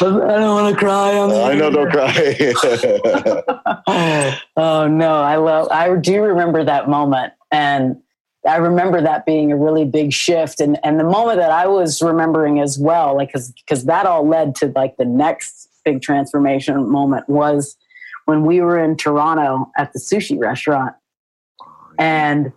don't 0.00 0.54
want 0.54 0.74
to 0.74 0.78
cry. 0.78 1.18
On 1.18 1.30
I 1.30 1.54
know, 1.54 1.70
don't 1.70 1.90
cry. 1.90 2.52
oh 4.56 4.88
no, 4.88 5.14
I 5.16 5.36
love. 5.36 5.68
I 5.70 5.94
do 5.96 6.22
remember 6.22 6.64
that 6.64 6.88
moment, 6.88 7.34
and 7.50 7.96
I 8.48 8.56
remember 8.56 9.02
that 9.02 9.26
being 9.26 9.52
a 9.52 9.56
really 9.56 9.84
big 9.84 10.14
shift, 10.14 10.60
and 10.60 10.78
and 10.82 10.98
the 10.98 11.04
moment 11.04 11.38
that 11.38 11.50
I 11.50 11.66
was 11.66 12.00
remembering 12.00 12.60
as 12.60 12.78
well, 12.78 13.14
like 13.14 13.28
because 13.28 13.52
because 13.52 13.84
that 13.84 14.06
all 14.06 14.26
led 14.26 14.54
to 14.56 14.72
like 14.74 14.96
the 14.96 15.04
next 15.04 15.68
big 15.84 16.00
transformation 16.00 16.88
moment 16.88 17.28
was 17.28 17.76
when 18.24 18.46
we 18.46 18.62
were 18.62 18.82
in 18.82 18.96
Toronto 18.96 19.70
at 19.76 19.92
the 19.92 19.98
sushi 19.98 20.40
restaurant, 20.40 20.94
and 21.98 22.52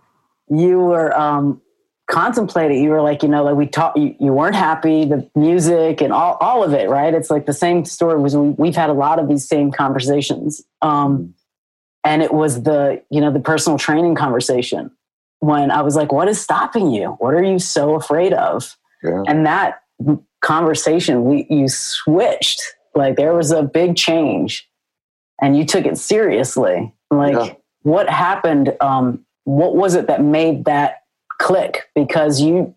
you 0.48 0.78
were 0.78 1.14
um, 1.18 1.60
contemplate 2.08 2.70
it 2.70 2.78
you 2.78 2.90
were 2.90 3.02
like 3.02 3.22
you 3.22 3.28
know 3.28 3.42
like 3.42 3.56
we 3.56 3.66
talked 3.66 3.98
you, 3.98 4.14
you 4.20 4.32
weren't 4.32 4.54
happy 4.54 5.04
the 5.04 5.28
music 5.34 6.00
and 6.00 6.12
all, 6.12 6.36
all 6.40 6.62
of 6.62 6.72
it 6.72 6.88
right? 6.88 7.14
It's 7.14 7.30
like 7.30 7.46
the 7.46 7.52
same 7.52 7.84
story 7.84 8.20
was 8.20 8.36
we, 8.36 8.50
we've 8.50 8.76
had 8.76 8.90
a 8.90 8.94
lot 8.94 9.18
of 9.18 9.28
these 9.28 9.46
same 9.46 9.72
conversations 9.72 10.62
um, 10.82 11.34
and 12.04 12.22
it 12.22 12.32
was 12.32 12.62
the 12.62 13.02
you 13.10 13.20
know 13.20 13.32
the 13.32 13.40
personal 13.40 13.78
training 13.78 14.14
conversation 14.14 14.90
when 15.40 15.70
i 15.70 15.82
was 15.82 15.96
like 15.96 16.12
what 16.12 16.28
is 16.28 16.40
stopping 16.40 16.90
you? 16.90 17.10
What 17.18 17.34
are 17.34 17.42
you 17.42 17.58
so 17.58 17.94
afraid 17.94 18.32
of? 18.32 18.76
Yeah. 19.02 19.22
and 19.26 19.44
that 19.46 19.82
conversation 20.42 21.24
we 21.24 21.46
you 21.50 21.68
switched. 21.68 22.62
Like 22.94 23.16
there 23.16 23.34
was 23.34 23.50
a 23.50 23.62
big 23.62 23.96
change 23.96 24.68
and 25.42 25.56
you 25.56 25.66
took 25.66 25.84
it 25.84 25.98
seriously. 25.98 26.94
Like 27.10 27.34
yeah. 27.34 27.54
what 27.82 28.08
happened 28.08 28.74
um, 28.80 29.24
what 29.44 29.76
was 29.76 29.94
it 29.94 30.06
that 30.06 30.22
made 30.22 30.64
that 30.64 31.02
click 31.38 31.82
because 31.94 32.40
you 32.40 32.74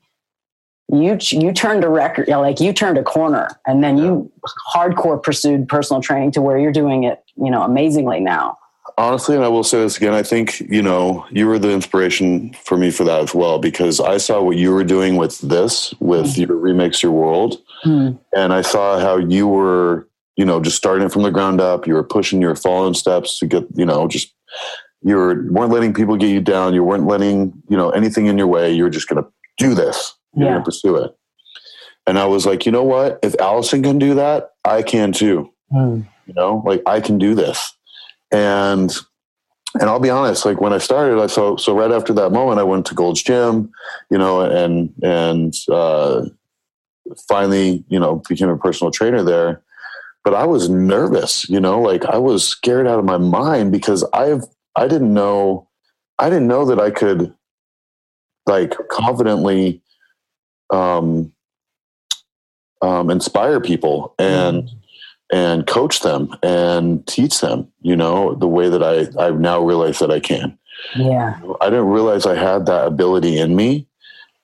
you 0.91 1.17
you 1.21 1.53
turned 1.53 1.83
a 1.83 1.89
record 1.89 2.27
you 2.27 2.33
know, 2.33 2.41
like 2.41 2.59
you 2.59 2.73
turned 2.73 2.97
a 2.97 3.03
corner 3.03 3.47
and 3.67 3.83
then 3.83 3.97
you 3.97 4.31
hardcore 4.73 5.21
pursued 5.21 5.67
personal 5.67 6.01
training 6.01 6.31
to 6.31 6.41
where 6.41 6.57
you're 6.57 6.71
doing 6.71 7.03
it 7.03 7.23
you 7.35 7.51
know 7.51 7.61
amazingly 7.61 8.19
now 8.19 8.57
honestly 8.97 9.35
and 9.35 9.45
i 9.45 9.47
will 9.47 9.63
say 9.63 9.79
this 9.79 9.97
again 9.97 10.13
i 10.13 10.23
think 10.23 10.59
you 10.61 10.81
know 10.81 11.25
you 11.29 11.45
were 11.45 11.59
the 11.59 11.71
inspiration 11.71 12.53
for 12.53 12.75
me 12.75 12.89
for 12.89 13.03
that 13.03 13.21
as 13.21 13.35
well 13.35 13.59
because 13.59 13.99
i 13.99 14.17
saw 14.17 14.41
what 14.41 14.57
you 14.57 14.73
were 14.73 14.83
doing 14.83 15.15
with 15.15 15.39
this 15.41 15.93
with 15.99 16.25
mm. 16.25 16.47
your 16.47 16.57
remix 16.57 17.03
your 17.03 17.11
world 17.11 17.61
mm. 17.85 18.17
and 18.35 18.51
i 18.51 18.61
saw 18.61 18.99
how 18.99 19.15
you 19.15 19.47
were 19.47 20.07
you 20.37 20.45
know 20.45 20.59
just 20.59 20.77
starting 20.77 21.07
from 21.07 21.21
the 21.21 21.31
ground 21.31 21.61
up 21.61 21.85
you 21.85 21.93
were 21.93 22.03
pushing 22.03 22.41
your 22.41 22.55
fallen 22.55 22.95
steps 22.95 23.37
to 23.37 23.45
get 23.45 23.63
you 23.75 23.85
know 23.85 24.07
just 24.07 24.33
you 25.01 25.15
weren't 25.15 25.71
letting 25.71 25.93
people 25.93 26.17
get 26.17 26.29
you 26.29 26.41
down. 26.41 26.73
You 26.73 26.83
weren't 26.83 27.07
letting 27.07 27.53
you 27.69 27.77
know 27.77 27.89
anything 27.91 28.25
in 28.25 28.37
your 28.37 28.47
way. 28.47 28.71
You 28.71 28.83
were 28.83 28.89
just 28.89 29.07
going 29.07 29.23
to 29.23 29.29
do 29.57 29.73
this. 29.73 30.15
You're 30.35 30.45
yeah. 30.45 30.53
going 30.53 30.61
to 30.61 30.65
pursue 30.65 30.95
it. 30.97 31.11
And 32.05 32.17
I 32.17 32.25
was 32.25 32.45
like, 32.45 32.65
you 32.65 32.71
know 32.71 32.83
what? 32.83 33.19
If 33.21 33.39
Allison 33.39 33.83
can 33.83 33.99
do 33.99 34.15
that, 34.15 34.51
I 34.65 34.81
can 34.81 35.11
too. 35.11 35.51
Mm. 35.71 36.07
You 36.25 36.33
know, 36.33 36.63
like 36.65 36.81
I 36.85 37.01
can 37.01 37.17
do 37.17 37.35
this. 37.35 37.75
And 38.31 38.95
and 39.75 39.83
I'll 39.83 39.99
be 39.99 40.09
honest, 40.09 40.45
like 40.45 40.59
when 40.59 40.73
I 40.73 40.79
started, 40.79 41.21
I 41.21 41.27
so 41.27 41.55
so 41.57 41.77
right 41.77 41.91
after 41.91 42.13
that 42.13 42.31
moment, 42.31 42.59
I 42.59 42.63
went 42.63 42.87
to 42.87 42.95
Gold's 42.95 43.21
Gym, 43.21 43.71
you 44.09 44.17
know, 44.17 44.41
and 44.41 44.91
and 45.03 45.53
uh, 45.71 46.25
finally, 47.27 47.83
you 47.89 47.99
know, 47.99 48.21
became 48.27 48.49
a 48.49 48.57
personal 48.57 48.91
trainer 48.91 49.23
there. 49.23 49.61
But 50.23 50.33
I 50.33 50.45
was 50.45 50.69
nervous, 50.69 51.47
you 51.49 51.59
know, 51.59 51.79
like 51.79 52.05
I 52.05 52.17
was 52.17 52.45
scared 52.47 52.87
out 52.87 52.99
of 52.99 53.05
my 53.05 53.17
mind 53.17 53.71
because 53.71 54.03
I've 54.13 54.43
I 54.75 54.87
didn't 54.87 55.13
know 55.13 55.69
I 56.19 56.29
didn't 56.29 56.47
know 56.47 56.65
that 56.65 56.79
I 56.79 56.91
could 56.91 57.33
like 58.45 58.75
confidently 58.89 59.81
um, 60.69 61.31
um, 62.81 63.09
inspire 63.09 63.61
people 63.61 64.15
and 64.19 64.63
mm. 64.63 64.69
and 65.31 65.65
coach 65.65 66.01
them 66.01 66.35
and 66.43 67.05
teach 67.07 67.39
them. 67.39 67.71
You 67.81 67.95
know 67.95 68.35
the 68.35 68.47
way 68.47 68.69
that 68.69 68.83
I 68.83 69.07
I 69.21 69.31
now 69.31 69.61
realize 69.61 69.99
that 69.99 70.11
I 70.11 70.19
can. 70.19 70.57
Yeah, 70.95 71.39
I 71.61 71.69
didn't 71.69 71.87
realize 71.87 72.25
I 72.25 72.35
had 72.35 72.65
that 72.65 72.85
ability 72.85 73.37
in 73.39 73.55
me, 73.55 73.87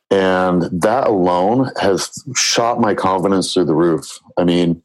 and 0.10 0.64
that 0.82 1.08
alone 1.08 1.72
has 1.80 2.12
shot 2.36 2.80
my 2.80 2.94
confidence 2.94 3.54
through 3.54 3.66
the 3.66 3.76
roof. 3.76 4.20
I 4.38 4.46
mean, 4.46 4.82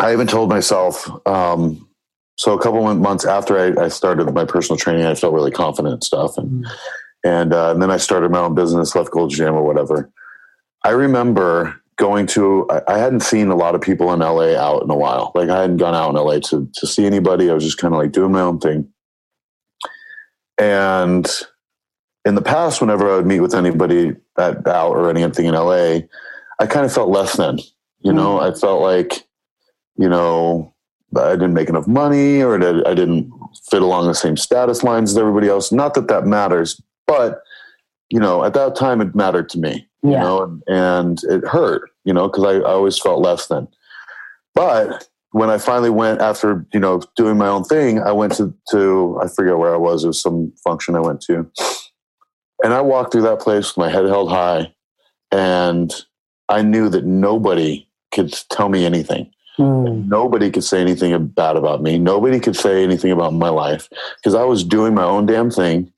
I 0.00 0.12
even 0.12 0.26
told 0.26 0.50
myself. 0.50 1.08
Um, 1.26 1.88
so 2.36 2.52
a 2.52 2.62
couple 2.62 2.92
months 2.94 3.24
after 3.24 3.58
I, 3.58 3.84
I, 3.84 3.88
started 3.88 4.32
my 4.32 4.44
personal 4.44 4.76
training, 4.76 5.06
I 5.06 5.14
felt 5.14 5.34
really 5.34 5.50
confident 5.50 5.94
and 5.94 6.04
stuff, 6.04 6.36
and 6.36 6.64
mm. 6.64 6.70
and, 7.24 7.52
uh, 7.52 7.70
and 7.70 7.82
then 7.82 7.90
I 7.90 7.96
started 7.96 8.30
my 8.30 8.40
own 8.40 8.54
business, 8.54 8.94
left 8.94 9.10
Gold's 9.10 9.36
Gym 9.36 9.54
or 9.54 9.62
whatever. 9.62 10.10
I 10.82 10.90
remember 10.90 11.80
going 11.96 12.26
to 12.26 12.66
I, 12.70 12.94
I 12.94 12.98
hadn't 12.98 13.20
seen 13.20 13.48
a 13.48 13.56
lot 13.56 13.74
of 13.74 13.80
people 13.80 14.12
in 14.12 14.20
LA 14.20 14.56
out 14.56 14.82
in 14.82 14.90
a 14.90 14.96
while. 14.96 15.32
Like 15.34 15.48
I 15.48 15.62
hadn't 15.62 15.78
gone 15.78 15.94
out 15.94 16.10
in 16.10 16.16
LA 16.16 16.40
to 16.50 16.68
to 16.74 16.86
see 16.86 17.06
anybody. 17.06 17.50
I 17.50 17.54
was 17.54 17.64
just 17.64 17.78
kind 17.78 17.94
of 17.94 17.98
like 17.98 18.12
doing 18.12 18.32
my 18.32 18.40
own 18.40 18.58
thing. 18.58 18.88
And 20.58 21.28
in 22.24 22.34
the 22.34 22.42
past, 22.42 22.80
whenever 22.80 23.10
I 23.10 23.16
would 23.16 23.26
meet 23.26 23.40
with 23.40 23.54
anybody 23.54 24.16
at 24.38 24.66
out 24.66 24.92
or 24.92 25.10
anything 25.10 25.46
in 25.46 25.54
LA, 25.54 26.00
I 26.58 26.66
kind 26.66 26.86
of 26.86 26.92
felt 26.92 27.10
less 27.10 27.36
than 27.36 27.58
You 28.00 28.12
know, 28.12 28.40
I 28.40 28.52
felt 28.52 28.82
like, 28.82 29.26
you 29.96 30.08
know, 30.08 30.73
I 31.16 31.30
didn't 31.32 31.54
make 31.54 31.68
enough 31.68 31.86
money 31.86 32.42
or 32.42 32.54
I 32.56 32.94
didn't 32.94 33.32
fit 33.70 33.82
along 33.82 34.06
the 34.06 34.14
same 34.14 34.36
status 34.36 34.82
lines 34.82 35.12
as 35.12 35.18
everybody 35.18 35.48
else. 35.48 35.70
Not 35.72 35.94
that 35.94 36.08
that 36.08 36.26
matters, 36.26 36.80
but 37.06 37.40
you 38.10 38.20
know, 38.20 38.44
at 38.44 38.54
that 38.54 38.76
time 38.76 39.00
it 39.00 39.14
mattered 39.14 39.48
to 39.50 39.58
me. 39.58 39.88
You 40.02 40.12
Yeah. 40.12 40.20
know, 40.22 40.42
and, 40.42 40.62
and 40.68 41.24
it 41.24 41.44
hurt. 41.46 41.90
You 42.04 42.12
know, 42.12 42.28
because 42.28 42.44
I, 42.44 42.56
I 42.58 42.72
always 42.72 42.98
felt 42.98 43.20
less 43.22 43.46
than. 43.46 43.66
But 44.54 45.08
when 45.30 45.50
I 45.50 45.58
finally 45.58 45.90
went 45.90 46.20
after 46.20 46.66
you 46.72 46.78
know 46.80 47.00
doing 47.16 47.38
my 47.38 47.48
own 47.48 47.64
thing, 47.64 48.00
I 48.00 48.12
went 48.12 48.34
to 48.36 48.54
to 48.70 49.18
I 49.22 49.28
forget 49.28 49.58
where 49.58 49.74
I 49.74 49.78
was. 49.78 50.04
It 50.04 50.08
was 50.08 50.20
some 50.20 50.52
function 50.62 50.94
I 50.96 51.00
went 51.00 51.20
to, 51.22 51.50
and 52.62 52.72
I 52.74 52.80
walked 52.82 53.12
through 53.12 53.22
that 53.22 53.40
place 53.40 53.68
with 53.70 53.78
my 53.78 53.90
head 53.90 54.04
held 54.04 54.30
high, 54.30 54.72
and 55.32 55.92
I 56.48 56.62
knew 56.62 56.88
that 56.90 57.04
nobody 57.04 57.88
could 58.12 58.32
tell 58.50 58.68
me 58.68 58.84
anything. 58.84 59.30
Mm. 59.58 60.08
Nobody 60.08 60.50
could 60.50 60.64
say 60.64 60.80
anything 60.80 61.26
bad 61.28 61.56
about 61.56 61.82
me. 61.82 61.98
Nobody 61.98 62.40
could 62.40 62.56
say 62.56 62.82
anything 62.82 63.12
about 63.12 63.32
my 63.34 63.48
life 63.48 63.88
because 64.16 64.34
I 64.34 64.44
was 64.44 64.64
doing 64.64 64.94
my 64.94 65.04
own 65.04 65.26
damn 65.26 65.50
thing 65.50 65.92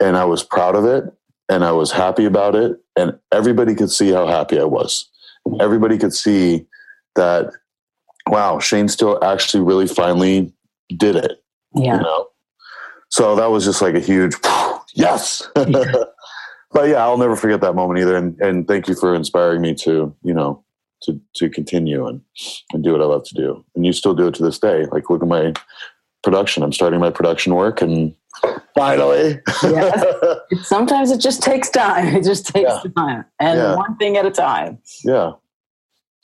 and 0.00 0.16
I 0.16 0.24
was 0.24 0.42
proud 0.42 0.74
of 0.74 0.84
it 0.84 1.04
and 1.48 1.64
I 1.64 1.72
was 1.72 1.92
happy 1.92 2.24
about 2.24 2.54
it. 2.54 2.78
And 2.96 3.18
everybody 3.32 3.74
could 3.74 3.90
see 3.90 4.10
how 4.10 4.26
happy 4.26 4.60
I 4.60 4.64
was. 4.64 5.08
Everybody 5.60 5.96
could 5.96 6.12
see 6.12 6.66
that, 7.14 7.52
wow, 8.26 8.58
Shane 8.58 8.88
still 8.88 9.22
actually 9.22 9.62
really 9.62 9.86
finally 9.86 10.52
did 10.96 11.16
it. 11.16 11.42
Yeah. 11.74 11.96
You 11.96 12.02
know? 12.02 12.28
So 13.10 13.36
that 13.36 13.50
was 13.50 13.64
just 13.64 13.80
like 13.80 13.94
a 13.94 14.00
huge 14.00 14.34
yes. 14.94 15.48
but 15.54 16.88
yeah, 16.88 17.02
I'll 17.02 17.16
never 17.16 17.36
forget 17.36 17.60
that 17.60 17.74
moment 17.74 18.00
either. 18.00 18.16
And, 18.16 18.38
and 18.40 18.68
thank 18.68 18.88
you 18.88 18.94
for 18.94 19.14
inspiring 19.14 19.62
me 19.62 19.74
to, 19.76 20.14
you 20.22 20.34
know, 20.34 20.62
to, 21.02 21.20
to 21.36 21.48
continue 21.48 22.06
and, 22.06 22.20
and 22.72 22.82
do 22.82 22.92
what 22.92 23.00
I 23.00 23.04
love 23.04 23.24
to 23.24 23.34
do. 23.34 23.64
And 23.74 23.84
you 23.86 23.92
still 23.92 24.14
do 24.14 24.26
it 24.26 24.34
to 24.34 24.42
this 24.42 24.58
day. 24.58 24.86
Like 24.86 25.10
look 25.10 25.22
at 25.22 25.28
my 25.28 25.52
production. 26.22 26.62
I'm 26.62 26.72
starting 26.72 27.00
my 27.00 27.10
production 27.10 27.54
work 27.54 27.80
and 27.82 28.14
finally. 28.74 29.40
Yes. 29.62 30.04
Sometimes 30.62 31.10
it 31.10 31.20
just 31.20 31.42
takes 31.42 31.70
time. 31.70 32.06
It 32.16 32.24
just 32.24 32.46
takes 32.46 32.70
Yeah. 32.70 32.90
time, 32.96 33.24
and 33.40 33.58
Yeah. 33.58 33.74
one 33.76 33.96
thing 33.96 34.16
at 34.16 34.26
a 34.26 34.30
time. 34.30 34.78
yeah. 35.04 35.32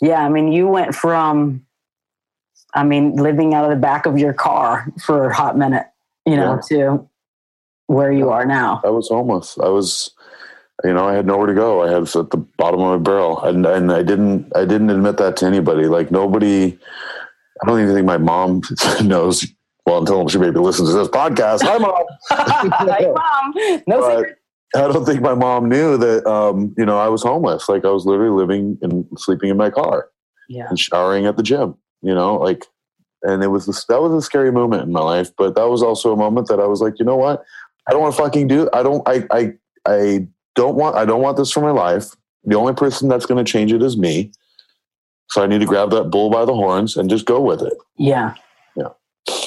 Yeah, 0.01 0.25
I 0.25 0.29
mean, 0.29 0.53
you 0.53 0.67
went 0.67 0.95
from, 0.95 1.65
I 2.75 2.83
mean, 2.83 3.15
living 3.17 3.55
out 3.55 3.65
of 3.65 3.71
the 3.71 3.77
back 3.77 4.07
of 4.07 4.19
your 4.19 4.33
car 4.35 4.93
for 5.03 5.31
a 5.31 5.35
hot 5.35 5.57
minute, 5.57 5.87
you 6.27 6.37
know, 6.37 6.61
to 6.69 7.09
where 7.87 8.11
you 8.13 8.29
are 8.31 8.45
now. 8.45 8.81
I 8.85 8.91
was 8.91 9.09
homeless. 9.09 9.57
I 9.63 9.69
was, 9.69 10.11
you 10.85 10.93
know, 10.93 11.09
I 11.09 11.15
had 11.15 11.27
nowhere 11.27 11.47
to 11.47 11.55
go. 11.55 11.83
I 11.83 11.91
had 11.91 12.03
at 12.03 12.31
the 12.31 12.47
bottom 12.59 12.81
of 12.81 13.01
my 13.01 13.03
barrel, 13.03 13.43
and 13.43 13.65
and 13.65 13.91
I 13.91 14.03
didn't 14.03 14.53
I 14.55 14.67
didn't 14.67 14.91
admit 14.91 15.17
that 15.17 15.37
to 15.39 15.47
anybody. 15.47 15.87
Like 15.87 16.11
nobody. 16.11 16.79
I 17.63 17.67
don't 17.67 17.81
even 17.81 17.95
think 17.95 18.07
my 18.07 18.19
mom 18.19 18.63
knows. 19.03 19.47
Well, 19.87 19.99
until 19.99 20.27
she 20.29 20.39
maybe 20.39 20.59
listens 20.59 20.91
to 20.91 20.97
this 20.97 21.09
podcast. 21.09 21.63
Hi, 21.63 21.79
mom. 21.79 22.05
hey, 22.99 23.07
mom, 23.13 23.83
no 23.87 24.01
But 24.01 24.17
secret. 24.19 24.39
I 24.75 24.81
don't 24.93 25.05
think 25.05 25.21
my 25.21 25.35
mom 25.35 25.69
knew 25.69 25.97
that. 25.97 26.27
Um, 26.27 26.75
you 26.77 26.85
know, 26.85 26.99
I 26.99 27.09
was 27.09 27.23
homeless. 27.23 27.69
Like 27.69 27.85
I 27.85 27.91
was 27.91 28.05
literally 28.05 28.35
living 28.35 28.79
and 28.83 29.07
sleeping 29.17 29.51
in 29.51 29.57
my 29.57 29.71
car 29.71 30.09
Yeah, 30.49 30.67
and 30.69 30.79
showering 30.79 31.27
at 31.27 31.37
the 31.37 31.43
gym. 31.43 31.77
You 32.03 32.15
know, 32.15 32.37
like, 32.37 32.67
and 33.23 33.43
it 33.43 33.49
was 33.49 33.67
this, 33.67 33.85
that 33.87 34.03
was 34.03 34.13
a 34.13 34.21
scary 34.21 34.53
moment 34.53 34.83
in 34.83 34.93
my 34.93 35.01
life. 35.01 35.31
But 35.39 35.55
that 35.55 35.69
was 35.69 35.83
also 35.83 36.13
a 36.13 36.17
moment 36.17 36.49
that 36.49 36.61
I 36.61 36.67
was 36.67 36.81
like, 36.81 36.99
you 36.99 37.05
know 37.05 37.17
what? 37.17 37.43
I 37.89 37.93
don't 37.93 38.03
want 38.03 38.15
to 38.17 38.23
fucking 38.23 38.49
do. 38.49 38.69
I 38.73 38.83
don't. 38.83 39.07
I. 39.09 39.27
I. 39.31 39.53
I 39.87 40.27
don't 40.55 40.77
want. 40.77 40.97
I 40.97 41.05
don't 41.05 41.23
want 41.23 41.37
this 41.37 41.51
for 41.51 41.61
my 41.61 41.71
life. 41.71 42.15
The 42.45 42.57
only 42.57 42.75
person 42.75 43.09
that's 43.09 43.27
going 43.27 43.43
to 43.45 43.51
change 43.51 43.73
it 43.73 43.83
is 43.83 43.97
me. 43.97 44.31
So 45.31 45.43
I 45.43 45.47
need 45.47 45.61
to 45.61 45.67
grab 45.67 45.91
that 45.91 46.05
bull 46.11 46.31
by 46.31 46.45
the 46.45 46.55
horns 46.55 46.97
and 46.97 47.09
just 47.09 47.25
go 47.25 47.41
with 47.41 47.63
it. 47.63 47.73
yeah, 47.97 48.35
Yeah. 48.77 48.89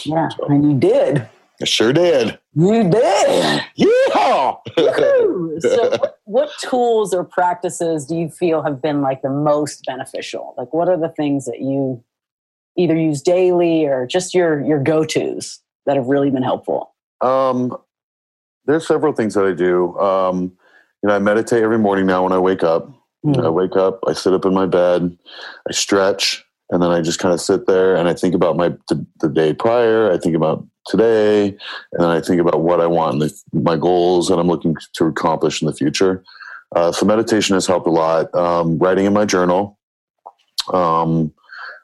yeah. 0.06 0.30
And 0.50 0.64
you 0.64 0.78
did. 0.78 1.30
I 1.62 1.66
sure 1.66 1.94
did. 1.94 2.38
You 2.54 2.90
did. 2.90 3.64
Yeehaw! 3.80 4.60
Woo! 4.78 5.60
so, 5.60 5.90
what, 5.90 6.18
what 6.26 6.50
tools 6.60 7.14
or 7.14 7.24
practices 7.24 8.06
do 8.06 8.16
you 8.16 8.30
feel 8.30 8.62
have 8.64 8.82
been 8.82 9.02
like 9.02 9.22
the 9.24 9.30
most 9.30 9.84
beneficial? 9.86 10.54
Like, 10.58 10.74
what 10.74 10.88
are 10.90 10.98
the 10.98 11.10
things 11.10 11.46
that 11.46 11.60
you 11.62 12.04
either 12.76 12.96
use 12.96 13.22
daily 13.24 13.86
or 13.86 14.06
just 14.06 14.34
your 14.36 14.64
your 14.64 14.80
go 14.82 15.04
tos 15.04 15.60
that 15.88 15.96
have 15.96 16.06
really 16.08 16.30
been 16.30 16.44
helpful? 16.44 16.94
Um, 17.22 17.76
there's 18.66 18.86
several 18.88 19.14
things 19.14 19.34
that 19.34 19.46
I 19.46 19.54
do. 19.54 19.98
Um, 19.98 20.52
you 21.04 21.10
know, 21.10 21.16
I 21.16 21.20
meditate 21.20 21.64
every 21.64 21.80
morning 21.80 22.06
now 22.06 22.24
when 22.24 22.34
I 22.34 22.40
wake 22.40 22.64
up. 22.64 22.92
Hmm. 23.24 23.40
I 23.42 23.50
wake 23.50 23.76
up, 23.76 24.00
I 24.08 24.14
sit 24.14 24.34
up 24.34 24.46
in 24.46 24.54
my 24.54 24.68
bed, 24.68 25.18
I 25.68 25.72
stretch, 25.72 26.46
and 26.70 26.82
then 26.82 26.92
I 26.92 27.02
just 27.02 27.20
kind 27.20 27.34
of 27.34 27.42
sit 27.42 27.66
there 27.66 27.96
and 27.96 28.08
I 28.08 28.14
think 28.14 28.36
about 28.36 28.58
my 28.58 28.70
the, 28.90 29.06
the 29.20 29.30
day 29.30 29.54
prior. 29.54 30.12
I 30.12 30.18
think 30.18 30.36
about 30.36 30.66
today, 30.88 31.48
and 31.48 32.00
then 32.00 32.10
I 32.10 32.22
think 32.22 32.40
about 32.40 32.62
what 32.62 32.80
I 32.80 32.88
want, 32.88 33.20
the, 33.20 33.34
my 33.54 33.76
goals 33.76 34.28
that 34.28 34.38
I'm 34.38 34.48
looking 34.48 34.76
to 34.94 35.06
accomplish 35.06 35.62
in 35.62 35.66
the 35.66 35.74
future. 35.74 36.24
Uh, 36.76 36.92
so 36.92 37.06
meditation 37.06 37.54
has 37.56 37.66
helped 37.66 37.88
a 37.88 37.92
lot. 37.92 38.34
Um, 38.36 38.78
writing 38.78 39.06
in 39.06 39.14
my 39.14 39.26
journal. 39.26 39.80
Um, 40.74 41.34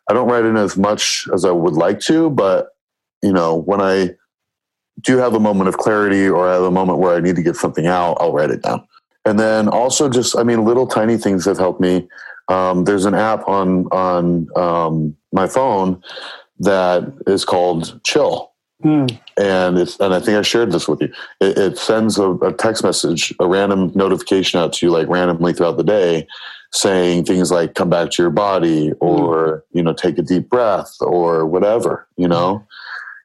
I 0.09 0.13
don't 0.13 0.27
write 0.27 0.45
in 0.45 0.57
as 0.57 0.75
much 0.75 1.27
as 1.33 1.45
I 1.45 1.51
would 1.51 1.73
like 1.73 1.99
to, 2.01 2.29
but 2.29 2.69
you 3.21 3.31
know, 3.31 3.55
when 3.55 3.81
I 3.81 4.11
do 5.01 5.17
have 5.17 5.33
a 5.33 5.39
moment 5.39 5.69
of 5.69 5.77
clarity 5.77 6.27
or 6.27 6.47
I 6.49 6.53
have 6.53 6.63
a 6.63 6.71
moment 6.71 6.99
where 6.99 7.15
I 7.15 7.21
need 7.21 7.37
to 7.37 7.43
get 7.43 7.55
something 7.55 7.87
out, 7.87 8.17
I'll 8.19 8.33
write 8.33 8.51
it 8.51 8.61
down. 8.61 8.85
And 9.25 9.39
then 9.39 9.69
also 9.69 10.09
just, 10.09 10.37
I 10.37 10.43
mean, 10.43 10.65
little 10.65 10.87
tiny 10.87 11.17
things 11.17 11.45
have 11.45 11.57
helped 11.57 11.79
me. 11.79 12.07
Um, 12.49 12.83
there's 12.83 13.05
an 13.05 13.13
app 13.13 13.47
on 13.47 13.87
on 13.87 14.49
um, 14.57 15.15
my 15.31 15.47
phone 15.47 16.03
that 16.59 17.11
is 17.25 17.45
called 17.45 18.01
Chill, 18.03 18.51
Hmm. 18.81 19.05
and 19.37 19.77
it's 19.77 19.97
and 20.01 20.13
I 20.13 20.19
think 20.19 20.37
I 20.37 20.41
shared 20.41 20.73
this 20.73 20.89
with 20.89 21.01
you. 21.01 21.13
It, 21.39 21.57
it 21.57 21.77
sends 21.77 22.19
a, 22.19 22.31
a 22.31 22.51
text 22.51 22.83
message, 22.83 23.33
a 23.39 23.47
random 23.47 23.93
notification 23.95 24.59
out 24.59 24.73
to 24.73 24.85
you, 24.85 24.91
like 24.91 25.07
randomly 25.07 25.53
throughout 25.53 25.77
the 25.77 25.85
day, 25.85 26.27
saying 26.73 27.23
things 27.23 27.49
like 27.49 27.75
"come 27.75 27.89
back 27.89 28.11
to 28.11 28.21
your 28.21 28.29
body" 28.29 28.91
or 28.99 29.63
you 29.71 29.81
know, 29.81 29.93
take 29.93 30.17
a 30.17 30.21
deep 30.21 30.49
breath 30.49 30.93
or 30.99 31.45
whatever. 31.45 32.05
You 32.17 32.27
know, 32.27 32.67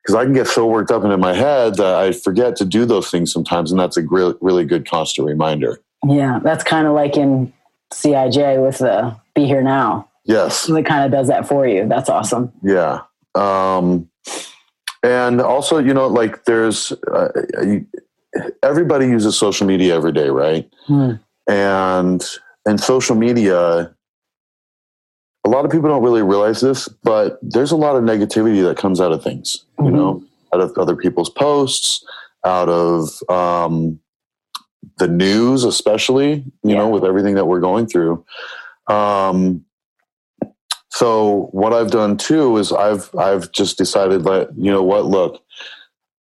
because 0.03 0.15
I 0.15 0.23
can 0.25 0.33
get 0.33 0.47
so 0.47 0.65
worked 0.65 0.93
up 0.93 1.03
into 1.03 1.19
my 1.19 1.35
head 1.35 1.75
that 1.75 1.97
I 1.97 2.13
forget 2.13 2.55
to 2.57 2.65
do 2.65 2.85
those 2.85 3.11
things 3.11 3.33
sometimes, 3.33 3.73
and 3.73 3.81
that's 3.81 3.97
a 3.97 4.03
really 4.03 4.35
really 4.41 4.65
good 4.65 4.89
constant 4.89 5.27
reminder. 5.27 5.81
Yeah, 6.07 6.39
that's 6.43 6.65
kind 6.65 6.87
of 6.87 6.95
like 6.95 7.17
in 7.17 7.53
CIJ 7.93 8.63
with 8.65 8.79
the 8.79 9.17
Be 9.35 9.47
Here 9.47 9.63
Now. 9.63 10.09
Yes. 10.25 10.69
It 10.69 10.85
kind 10.85 11.05
of 11.05 11.11
does 11.11 11.29
that 11.29 11.49
for 11.49 11.67
you. 11.67 11.89
That's 11.89 12.09
awesome. 12.11 12.53
Yeah. 12.63 13.01
Um, 13.35 14.09
and 15.03 15.41
also, 15.41 15.79
you 15.79 15.95
know, 15.95 16.07
like 16.07 16.45
there's 16.45 16.93
uh, 17.11 17.29
you, 17.63 17.87
everybody 18.63 19.07
uses 19.07 19.37
social 19.39 19.67
media 19.67 19.95
every 19.95 20.13
day, 20.13 20.29
right? 20.29 20.69
Hmm. 20.87 21.13
And 21.49 22.25
and 22.67 22.79
social 22.81 23.17
media, 23.17 23.95
a 25.45 25.49
lot 25.49 25.65
of 25.65 25.71
people 25.71 25.89
don't 25.89 26.03
really 26.03 26.23
realize 26.23 26.61
this, 26.61 26.89
but 26.89 27.39
there's 27.43 27.71
a 27.73 27.77
lot 27.77 27.97
of 27.97 28.03
negativity 28.03 28.63
that 28.65 28.77
comes 28.77 29.01
out 29.01 29.13
of 29.13 29.23
things. 29.23 29.65
You 29.79 29.87
Mhm. 29.87 29.93
know, 29.93 30.23
out 30.53 30.61
of 30.61 30.77
other 30.77 30.97
people's 30.97 31.31
posts, 31.31 32.05
out 32.45 32.69
of 32.69 33.09
um, 33.31 33.99
the 34.99 35.09
news, 35.09 35.65
especially. 35.65 36.45
You 36.63 36.75
know, 36.75 36.89
with 36.89 37.05
everything 37.05 37.35
that 37.35 37.47
we're 37.47 37.61
going 37.61 37.87
through. 37.87 38.25
Um, 38.89 39.65
so 40.91 41.49
what 41.53 41.73
I've 41.73 41.91
done 41.91 42.17
too 42.17 42.57
is 42.57 42.73
I've 42.73 43.15
I've 43.15 43.53
just 43.53 43.79
decided 43.79 44.25
that 44.25 44.51
you 44.57 44.71
know 44.71 44.83
what, 44.83 45.07
look, 45.07 45.43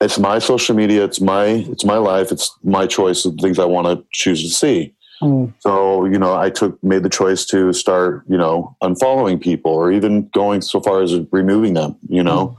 it's 0.02 0.20
my 0.20 0.40
social 0.40 0.76
media, 0.76 1.04
it's 1.04 1.22
my 1.22 1.46
it's 1.46 1.86
my 1.86 1.98
life, 1.98 2.32
it's 2.32 2.56
my 2.64 2.86
choice 2.86 3.26
of 3.26 3.36
things 3.42 3.60
I 3.60 3.66
want 3.66 3.88
to 3.88 4.06
choose 4.12 4.44
to 4.44 4.50
see. 4.50 4.94
Hmm. 5.20 5.46
So 5.60 6.06
you 6.06 6.20
know, 6.20 6.36
I 6.36 6.50
took 6.50 6.82
made 6.84 7.04
the 7.04 7.10
choice 7.10 7.46
to 7.46 7.72
start 7.74 8.24
you 8.28 8.38
know 8.38 8.76
unfollowing 8.84 9.40
people 9.42 9.72
or 9.72 9.92
even 9.92 10.28
going 10.30 10.62
so 10.62 10.82
far 10.82 11.02
as 11.02 11.16
removing 11.32 11.74
them. 11.74 11.96
You 12.10 12.24
know, 12.24 12.58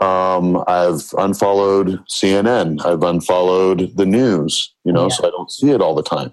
um, 0.00 0.62
I've 0.66 1.12
unfollowed 1.18 2.00
CNN, 2.08 2.84
I've 2.84 3.02
unfollowed 3.02 3.96
the 3.96 4.06
news. 4.06 4.72
You 4.84 4.92
know, 4.92 5.02
Yeah. 5.04 5.08
so 5.14 5.26
I 5.26 5.30
don't 5.30 5.50
see 5.50 5.70
it 5.70 5.80
all 5.80 5.94
the 5.94 6.02
time. 6.02 6.32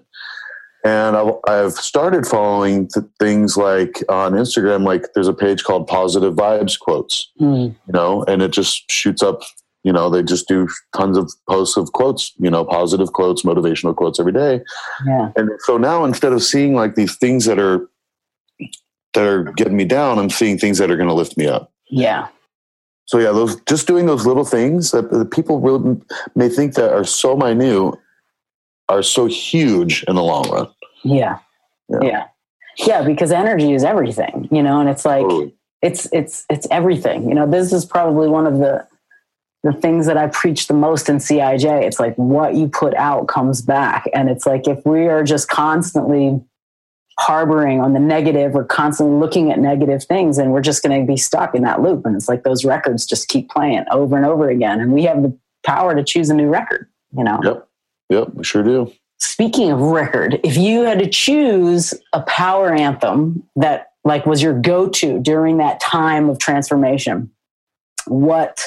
And 0.84 1.16
I've, 1.16 1.34
I've 1.46 1.72
started 1.72 2.24
following 2.26 2.88
th- 2.88 3.04
things 3.18 3.56
like 3.56 4.02
on 4.08 4.32
Instagram, 4.32 4.84
like 4.86 5.06
there's 5.14 5.28
a 5.28 5.34
page 5.34 5.64
called 5.64 5.86
Positive 5.88 6.34
Vibes 6.34 6.78
Quotes, 6.78 7.30
Hmm. 7.38 7.46
you 7.86 7.92
know, 7.92 8.24
and 8.24 8.42
it 8.42 8.52
just 8.52 8.90
shoots 8.90 9.22
up, 9.22 9.42
you 9.82 9.92
know, 9.92 10.08
they 10.08 10.22
just 10.22 10.46
do 10.48 10.68
tons 10.96 11.18
of 11.18 11.30
posts 11.48 11.76
of 11.76 11.92
quotes, 11.92 12.32
you 12.38 12.48
know, 12.48 12.64
positive 12.64 13.12
quotes, 13.12 13.42
motivational 13.42 13.94
quotes 13.94 14.20
every 14.20 14.32
day. 14.32 14.60
Yeah. 15.04 15.30
And 15.36 15.50
so 15.64 15.78
now 15.78 16.04
instead 16.04 16.32
of 16.32 16.42
seeing 16.42 16.74
like 16.74 16.94
these 16.94 17.16
things 17.16 17.44
that 17.46 17.58
are, 17.58 17.88
that 19.14 19.26
are 19.26 19.44
getting 19.54 19.76
me 19.76 19.84
down, 19.84 20.18
I'm 20.18 20.30
seeing 20.30 20.58
things 20.58 20.78
that 20.78 20.90
are 20.90 20.96
going 20.96 21.08
to 21.08 21.14
lift 21.14 21.36
me 21.36 21.48
up. 21.48 21.72
Yeah. 21.90 22.28
So 23.08 23.18
yeah, 23.18 23.32
those 23.32 23.58
just 23.62 23.86
doing 23.86 24.04
those 24.04 24.26
little 24.26 24.44
things 24.44 24.90
that 24.90 25.10
the 25.10 25.24
people 25.24 25.60
really 25.60 25.98
may 26.34 26.50
think 26.50 26.74
that 26.74 26.92
are 26.92 27.04
so 27.04 27.34
minute 27.36 27.94
are 28.90 29.02
so 29.02 29.24
huge 29.24 30.04
in 30.04 30.14
the 30.14 30.22
long 30.22 30.48
run. 30.50 30.68
Yeah. 31.04 31.38
Yeah. 31.88 31.98
Yeah. 32.02 32.26
Yeah, 32.76 33.02
because 33.02 33.32
energy 33.32 33.72
is 33.72 33.82
everything, 33.82 34.46
you 34.52 34.62
know, 34.62 34.78
and 34.78 34.90
it's 34.90 35.06
like 35.06 35.22
Totally. 35.22 35.54
it's 35.80 36.06
it's 36.12 36.44
it's 36.50 36.68
everything. 36.70 37.26
You 37.30 37.34
know, 37.34 37.50
this 37.50 37.72
is 37.72 37.86
probably 37.86 38.28
one 38.28 38.46
of 38.46 38.58
the 38.58 38.86
the 39.64 39.72
things 39.72 40.04
that 40.04 40.18
I 40.18 40.26
preach 40.26 40.68
the 40.68 40.74
most 40.74 41.08
in 41.08 41.16
CIJ. 41.16 41.82
It's 41.82 41.98
like 41.98 42.14
what 42.16 42.56
you 42.56 42.68
put 42.68 42.94
out 42.94 43.26
comes 43.26 43.62
back. 43.62 44.04
And 44.12 44.28
it's 44.28 44.44
like 44.44 44.68
if 44.68 44.84
we 44.84 45.08
are 45.08 45.24
just 45.24 45.48
constantly 45.48 46.40
harboring 47.18 47.80
on 47.80 47.92
the 47.94 48.00
negative 48.00 48.52
we're 48.52 48.64
constantly 48.64 49.16
looking 49.18 49.50
at 49.50 49.58
negative 49.58 50.04
things 50.04 50.38
and 50.38 50.52
we're 50.52 50.60
just 50.60 50.82
going 50.84 51.00
to 51.00 51.06
be 51.06 51.16
stuck 51.16 51.54
in 51.54 51.62
that 51.62 51.82
loop 51.82 52.06
and 52.06 52.14
it's 52.14 52.28
like 52.28 52.44
those 52.44 52.64
records 52.64 53.04
just 53.04 53.26
keep 53.28 53.50
playing 53.50 53.84
over 53.90 54.16
and 54.16 54.24
over 54.24 54.48
again 54.48 54.80
and 54.80 54.92
we 54.92 55.02
have 55.02 55.22
the 55.22 55.36
power 55.64 55.94
to 55.94 56.04
choose 56.04 56.30
a 56.30 56.34
new 56.34 56.48
record 56.48 56.88
you 57.16 57.24
know 57.24 57.40
Yep. 57.42 57.68
Yep. 58.10 58.28
We 58.34 58.44
sure 58.44 58.62
do. 58.62 58.92
speaking 59.18 59.70
of 59.72 59.80
record 59.80 60.38
if 60.44 60.56
you 60.56 60.82
had 60.82 61.00
to 61.00 61.08
choose 61.08 61.92
a 62.12 62.22
power 62.22 62.72
anthem 62.72 63.42
that 63.56 63.92
like 64.04 64.24
was 64.24 64.40
your 64.40 64.58
go-to 64.58 65.18
during 65.20 65.56
that 65.58 65.80
time 65.80 66.30
of 66.30 66.38
transformation 66.38 67.30
what 68.06 68.64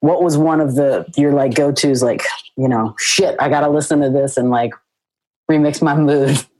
what 0.00 0.22
was 0.22 0.36
one 0.36 0.60
of 0.60 0.76
the 0.76 1.04
your 1.16 1.32
like 1.32 1.54
go-to's 1.54 2.04
like 2.04 2.22
you 2.56 2.68
know 2.68 2.94
shit 2.98 3.34
i 3.40 3.48
gotta 3.48 3.68
listen 3.68 4.00
to 4.00 4.10
this 4.10 4.36
and 4.36 4.48
like 4.50 4.72
remix 5.50 5.82
my 5.82 5.96
mood 5.96 6.38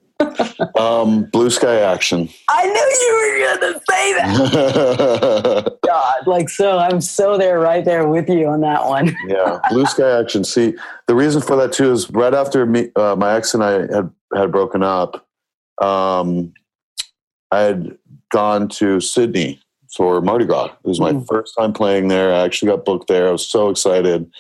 Um, 0.77 1.25
blue 1.25 1.49
sky 1.51 1.81
action. 1.81 2.29
i 2.49 2.65
knew 2.65 2.73
you 2.73 3.15
were 3.21 3.61
gonna 3.61 3.81
say 3.89 4.13
that 4.15 5.79
god 5.87 6.27
like 6.27 6.49
so 6.49 6.79
i'm 6.79 7.01
so 7.01 7.39
there 7.39 7.59
right 7.61 7.85
there 7.85 8.07
with 8.09 8.29
you 8.29 8.47
on 8.49 8.61
that 8.63 8.85
one 8.85 9.17
yeah, 9.29 9.59
blue 9.71 9.87
sky 9.87 10.19
action. 10.21 10.43
See, 10.45 10.75
the 11.07 11.15
reason 11.15 11.41
for 11.41 11.57
that 11.57 11.73
too 11.73 11.93
is 11.93 12.11
right 12.11 12.35
after 12.35 12.67
me, 12.67 12.91
uh, 12.97 13.15
my 13.17 13.35
ex 13.37 13.55
and 13.55 13.63
I 13.63 13.73
had 13.73 14.11
had 14.35 14.53
broken 14.53 14.83
up. 14.83 15.25
Um, 15.81 16.53
I 17.51 17.61
had 17.61 17.97
gone 18.31 18.69
to 18.71 19.01
Sydney 19.01 19.61
for 19.97 20.21
Mardi 20.21 20.45
Gras. 20.45 20.67
It 20.67 20.89
was 20.89 21.01
my 21.01 21.13
Mm. 21.13 21.27
first 21.27 21.55
time 21.59 21.73
playing 21.73 22.09
there. 22.09 22.33
I 22.35 22.41
actually 22.41 22.71
got 22.73 22.85
booked 22.85 23.09
there. 23.09 23.29
I 23.29 23.33
was 23.33 23.47
so 23.49 23.71
excited, 23.71 24.31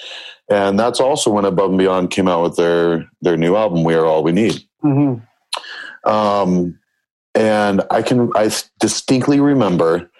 and 0.50 0.78
that's 0.78 1.00
also 1.00 1.30
when 1.30 1.44
Above 1.44 1.70
and 1.70 1.78
Beyond 1.78 2.10
came 2.10 2.28
out 2.28 2.42
with 2.42 2.56
their 2.56 3.08
their 3.22 3.36
new 3.36 3.54
album, 3.56 3.84
"We 3.84 3.94
Are 3.94 4.04
All 4.04 4.22
We 4.22 4.32
Need." 4.32 4.60
Mhm. 4.84 5.22
Um, 6.04 6.78
and 7.34 7.82
I 7.90 8.02
can 8.02 8.30
I 8.34 8.50
distinctly 8.80 9.40
remember 9.40 10.10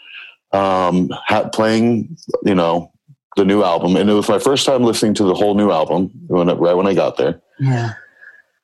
um, 0.53 1.11
ha- 1.13 1.49
playing, 1.49 2.17
you 2.45 2.55
know, 2.55 2.93
the 3.37 3.45
new 3.45 3.63
album, 3.63 3.97
and 3.97 4.09
it 4.09 4.15
was 4.15 4.29
my 4.29 4.39
first 4.39 4.67
time 4.67 4.83
listening 4.83 5.15
to 5.15 5.25
the 5.25 5.35
whole 5.35 5.55
new 5.55 5.71
album 5.71 6.11
when 6.27 6.49
right 6.49 6.75
when 6.75 6.87
I 6.87 6.95
got 6.95 7.17
there, 7.17 7.41
yeah. 7.61 7.95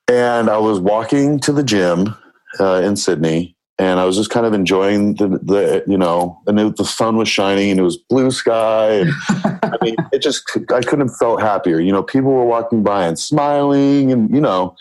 And 0.08 0.50
I 0.50 0.58
was 0.58 0.80
walking 0.80 1.40
to 1.40 1.52
the 1.52 1.62
gym 1.62 2.14
uh, 2.60 2.82
in 2.84 2.96
Sydney, 2.96 3.56
and 3.78 3.98
I 3.98 4.04
was 4.04 4.16
just 4.16 4.30
kind 4.30 4.46
of 4.46 4.52
enjoying 4.52 5.14
the, 5.14 5.28
the 5.28 5.84
you 5.86 5.98
know, 5.98 6.40
and 6.46 6.60
it, 6.60 6.76
the 6.76 6.84
sun 6.84 7.16
was 7.16 7.28
shining, 7.28 7.70
and 7.70 7.80
it 7.80 7.84
was 7.84 7.96
blue 7.96 8.30
sky, 8.30 8.90
and 8.90 9.10
I 9.62 9.76
mean, 9.82 9.96
it 10.12 10.20
just 10.20 10.48
I 10.72 10.80
couldn't 10.80 11.08
have 11.08 11.16
felt 11.16 11.40
happier. 11.40 11.80
You 11.80 11.92
know, 11.92 12.02
people 12.02 12.32
were 12.32 12.44
walking 12.44 12.82
by 12.82 13.06
and 13.06 13.18
smiling, 13.18 14.12
and 14.12 14.32
you 14.32 14.40
know, 14.40 14.76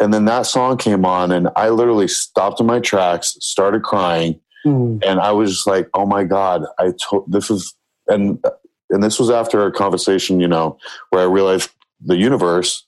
and 0.00 0.12
then 0.12 0.24
that 0.24 0.46
song 0.46 0.76
came 0.76 1.04
on, 1.04 1.30
and 1.30 1.48
I 1.56 1.68
literally 1.68 2.08
stopped 2.08 2.60
in 2.60 2.66
my 2.66 2.80
tracks, 2.80 3.36
started 3.40 3.82
crying, 3.82 4.40
Mm. 4.66 5.02
and 5.06 5.20
I 5.20 5.32
was 5.32 5.50
just 5.52 5.66
like, 5.66 5.88
"Oh 5.94 6.04
my 6.06 6.24
god, 6.24 6.64
I 6.78 6.92
told 7.00 7.30
this 7.32 7.50
is," 7.50 7.74
and 8.08 8.42
and 8.90 9.02
this 9.02 9.18
was 9.20 9.30
after 9.30 9.64
a 9.66 9.72
conversation, 9.72 10.40
you 10.40 10.48
know, 10.48 10.76
where 11.10 11.22
I 11.22 11.26
realized 11.26 11.70
the 12.04 12.16
universe. 12.16 12.84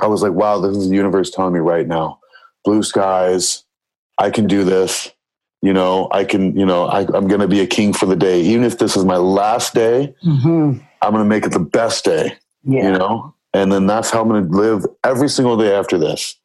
I 0.00 0.06
was 0.06 0.22
like, 0.22 0.32
"Wow, 0.32 0.58
this 0.60 0.76
is 0.76 0.88
the 0.88 0.96
universe 0.96 1.30
telling 1.30 1.52
me 1.54 1.60
right 1.60 1.86
now, 1.86 2.18
blue 2.64 2.82
skies, 2.82 3.64
I 4.16 4.30
can 4.30 4.46
do 4.46 4.64
this." 4.64 5.10
You 5.62 5.72
know, 5.72 6.08
I 6.12 6.24
can. 6.24 6.56
You 6.56 6.64
know, 6.66 6.86
I, 6.86 7.00
I'm 7.14 7.26
going 7.28 7.40
to 7.40 7.48
be 7.48 7.60
a 7.60 7.66
king 7.66 7.92
for 7.92 8.06
the 8.06 8.14
day, 8.16 8.40
even 8.42 8.64
if 8.64 8.78
this 8.78 8.96
is 8.96 9.04
my 9.04 9.16
last 9.18 9.74
day. 9.74 10.14
Mhm. 10.24 10.80
I'm 11.02 11.12
going 11.12 11.22
to 11.24 11.28
make 11.28 11.44
it 11.46 11.52
the 11.52 11.60
best 11.60 12.04
day 12.04 12.36
yeah 12.64 12.90
you 12.90 12.98
know 12.98 13.32
and 13.58 13.70
then 13.72 13.86
that's 13.86 14.10
how 14.10 14.22
i'm 14.22 14.28
going 14.28 14.48
to 14.48 14.56
live 14.56 14.86
every 15.04 15.28
single 15.28 15.56
day 15.56 15.74
after 15.74 15.98
this 15.98 16.38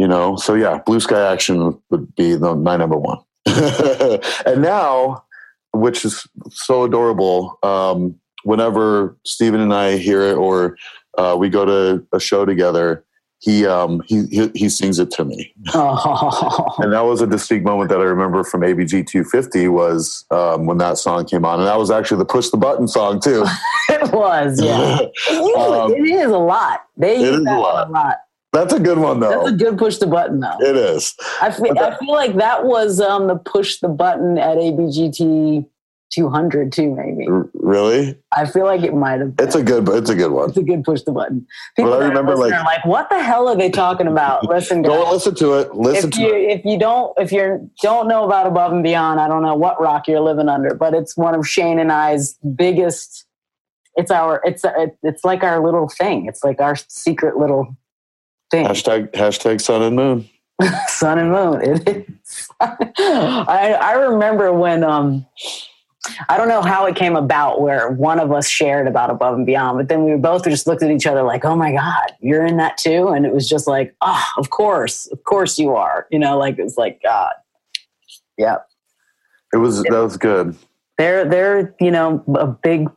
you 0.00 0.08
know? 0.08 0.34
So 0.36 0.54
yeah 0.54 0.80
blue 0.86 0.98
sky 0.98 1.30
action 1.30 1.78
would 1.90 2.14
be 2.16 2.34
the, 2.34 2.56
my 2.56 2.76
number 2.76 2.96
one. 2.96 3.18
And 4.46 4.62
now 4.62 5.24
which 5.72 6.04
is 6.04 6.26
so 6.50 6.84
adorable 6.84 7.58
um, 7.62 8.18
whenever 8.42 9.16
Stephen 9.24 9.60
and 9.60 9.74
i 9.74 9.96
hear 9.98 10.22
it 10.22 10.36
or 10.36 10.76
uh, 11.18 11.36
we 11.38 11.48
go 11.48 11.64
to 11.64 12.06
a 12.12 12.18
show 12.18 12.44
together 12.44 13.04
he, 13.40 13.64
um, 13.66 14.02
he 14.06 14.26
he 14.26 14.50
he 14.54 14.68
sings 14.68 14.98
it 14.98 15.10
to 15.12 15.24
me 15.24 15.54
oh. 15.74 16.74
and 16.78 16.92
that 16.92 17.00
was 17.00 17.22
a 17.22 17.26
distinct 17.26 17.64
moment 17.64 17.88
that 17.88 17.98
I 17.98 18.04
remember 18.04 18.44
from 18.44 18.60
ABGT 18.60 19.06
250 19.06 19.68
was 19.68 20.24
um, 20.30 20.66
when 20.66 20.76
that 20.78 20.98
song 20.98 21.24
came 21.24 21.44
on, 21.44 21.58
and 21.58 21.66
that 21.66 21.78
was 21.78 21.90
actually 21.90 22.18
the 22.18 22.26
push 22.26 22.50
the 22.50 22.58
button 22.58 22.86
song 22.86 23.18
too. 23.20 23.44
it 23.88 24.12
was 24.12 24.62
yeah 24.62 24.98
It 25.00 25.12
usually- 25.28 25.54
Um, 25.54 25.92
it 25.92 26.04
is 26.06 26.30
a 26.30 26.38
lot. 26.38 26.84
They 26.96 27.16
it 27.16 27.20
use 27.22 27.30
is 27.36 27.40
a 27.40 27.44
that 27.44 27.58
one 27.58 27.62
lot. 27.62 27.88
a 27.88 27.92
lot. 27.92 28.16
That's 28.52 28.74
a 28.74 28.80
good 28.80 28.98
one 28.98 29.20
though. 29.20 29.30
That's 29.30 29.50
a 29.50 29.52
good 29.64 29.78
push 29.78 29.98
the 29.98 30.06
button 30.06 30.40
though. 30.40 30.56
It 30.60 30.76
is. 30.76 31.14
I 31.40 31.50
feel, 31.52 31.78
I 31.78 31.96
feel 31.96 32.12
like 32.12 32.34
that 32.36 32.64
was 32.64 33.00
um, 33.00 33.28
the 33.28 33.36
push 33.36 33.78
the 33.78 33.88
button 33.88 34.38
at 34.38 34.56
ABGT 34.58 35.66
200 36.10 36.72
too. 36.72 36.94
Maybe 36.94 37.26
really? 37.54 38.18
I 38.32 38.46
feel 38.46 38.64
like 38.64 38.82
it 38.82 38.94
might 38.94 39.20
have. 39.20 39.36
Been. 39.36 39.46
It's 39.46 39.54
a 39.56 39.62
good. 39.62 39.88
It's 39.88 40.10
a 40.10 40.14
good 40.14 40.32
one. 40.32 40.48
It's 40.48 40.58
a 40.58 40.62
good 40.62 40.84
push 40.84 41.02
the 41.02 41.12
button. 41.12 41.46
Well, 41.78 41.94
I 41.94 42.08
remember, 42.08 42.36
like- 42.36 42.52
are 42.52 42.64
like, 42.64 42.84
what 42.84 43.08
the 43.10 43.22
hell 43.22 43.48
are 43.48 43.56
they 43.56 43.70
talking 43.70 44.06
about? 44.06 44.44
Listen, 44.48 44.82
Go 44.82 45.04
guys. 45.04 45.12
listen 45.12 45.34
to 45.36 45.54
it. 45.54 45.74
Listen 45.74 46.08
If 46.10 46.14
to 46.16 46.20
you 46.22 46.34
it. 46.34 46.58
if 46.58 46.64
you 46.64 46.78
don't 46.78 47.12
if 47.18 47.32
you 47.32 47.70
don't 47.82 48.08
know 48.08 48.24
about 48.24 48.46
Above 48.46 48.72
and 48.72 48.82
Beyond, 48.82 49.20
I 49.20 49.28
don't 49.28 49.42
know 49.42 49.54
what 49.54 49.80
rock 49.80 50.08
you're 50.08 50.20
living 50.20 50.48
under, 50.48 50.74
but 50.74 50.94
it's 50.94 51.16
one 51.16 51.34
of 51.34 51.46
Shane 51.46 51.78
and 51.78 51.90
I's 51.92 52.34
biggest. 52.56 53.24
It's 53.96 54.10
our 54.10 54.40
it's 54.44 54.64
it's 55.02 55.24
like 55.24 55.42
our 55.42 55.64
little 55.64 55.88
thing. 55.88 56.26
It's 56.26 56.42
like 56.44 56.60
our 56.60 56.76
secret 56.88 57.36
little 57.36 57.76
thing. 58.50 58.66
Hashtag 58.66 59.10
hashtag 59.12 59.60
sun 59.60 59.82
and 59.82 59.96
moon. 59.96 60.28
sun 60.88 61.18
and 61.18 61.30
moon. 61.32 61.60
It 61.62 61.88
is. 62.08 62.48
I 62.60 63.76
I 63.80 63.92
remember 63.94 64.52
when 64.52 64.84
um 64.84 65.26
I 66.30 66.38
don't 66.38 66.48
know 66.48 66.62
how 66.62 66.86
it 66.86 66.96
came 66.96 67.14
about 67.14 67.60
where 67.60 67.90
one 67.90 68.18
of 68.18 68.32
us 68.32 68.48
shared 68.48 68.86
about 68.86 69.10
above 69.10 69.34
and 69.34 69.44
beyond, 69.44 69.76
but 69.78 69.88
then 69.88 70.04
we 70.04 70.16
both 70.16 70.44
just 70.44 70.66
looked 70.66 70.82
at 70.82 70.90
each 70.90 71.06
other 71.06 71.22
like, 71.22 71.44
"Oh 71.44 71.56
my 71.56 71.72
god, 71.72 72.12
you're 72.20 72.46
in 72.46 72.56
that 72.56 72.78
too!" 72.78 73.08
And 73.08 73.26
it 73.26 73.34
was 73.34 73.48
just 73.48 73.66
like, 73.66 73.94
"Oh, 74.00 74.24
of 74.38 74.48
course, 74.50 75.06
of 75.08 75.22
course 75.24 75.58
you 75.58 75.74
are." 75.74 76.06
You 76.10 76.18
know, 76.18 76.38
like 76.38 76.58
it's 76.58 76.78
like 76.78 77.02
God. 77.02 77.32
Yeah, 78.38 78.56
It 79.52 79.58
was 79.58 79.82
that 79.82 79.90
was 79.92 80.16
good. 80.16 80.56
they're 80.96 81.26
they're 81.28 81.74
you 81.80 81.90
know 81.90 82.24
a 82.34 82.46
big 82.46 82.88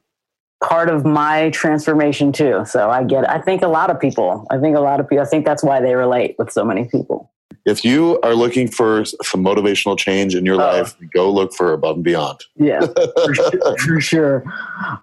part 0.64 0.90
of 0.90 1.04
my 1.04 1.50
transformation 1.50 2.32
too. 2.32 2.64
So 2.66 2.90
I 2.90 3.04
get. 3.04 3.26
It. 3.26 3.30
I 3.30 3.40
think 3.42 3.64
a 3.64 3.68
lot 3.68 3.90
of 3.90 4.00
people. 4.00 4.48
I 4.50 4.58
think 4.60 4.78
a 4.78 4.80
lot 4.80 5.02
of 5.02 5.10
people. 5.10 5.26
I 5.26 5.28
think 5.28 5.46
that's 5.46 5.62
why 5.64 5.82
they 5.82 5.96
relate 5.96 6.36
with 6.40 6.52
so 6.54 6.64
many 6.64 6.86
people. 6.86 7.33
If 7.66 7.84
you 7.86 8.20
are 8.24 8.34
looking 8.36 8.68
for 8.68 9.06
some 9.06 9.44
motivational 9.44 9.98
change 9.98 10.36
in 10.36 10.46
your 10.46 10.56
Oh. 10.56 10.66
life, 10.66 10.96
go 11.14 11.32
look 11.32 11.54
for 11.54 11.74
above 11.74 11.96
and 11.96 12.04
beyond. 12.04 12.40
Yeah, 12.56 12.86
for 13.26 13.34
sure, 13.36 13.78
for 13.80 14.02
sure. 14.02 14.44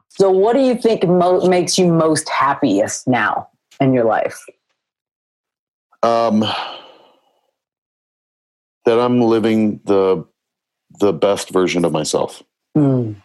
So, 0.09 0.31
what 0.31 0.55
do 0.55 0.61
you 0.61 0.75
think 0.75 1.05
mo- 1.07 1.47
makes 1.49 1.79
you 1.79 1.93
most 1.93 2.29
happiest 2.29 3.07
now 3.09 3.49
in 3.81 3.93
your 3.95 4.05
life? 4.05 4.39
Um, 6.03 6.41
that 8.85 8.99
I'm 8.99 9.21
living 9.21 9.81
the 9.85 10.25
the 10.99 11.13
best 11.13 11.51
version 11.51 11.85
of 11.85 11.93
myself. 11.93 12.43
Mm, 12.77 13.17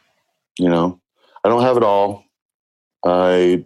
You 0.59 0.69
know, 0.69 0.99
I 1.43 1.49
don't 1.49 1.63
have 1.63 1.77
it 1.77 1.83
all. 1.83 2.23
I 3.05 3.65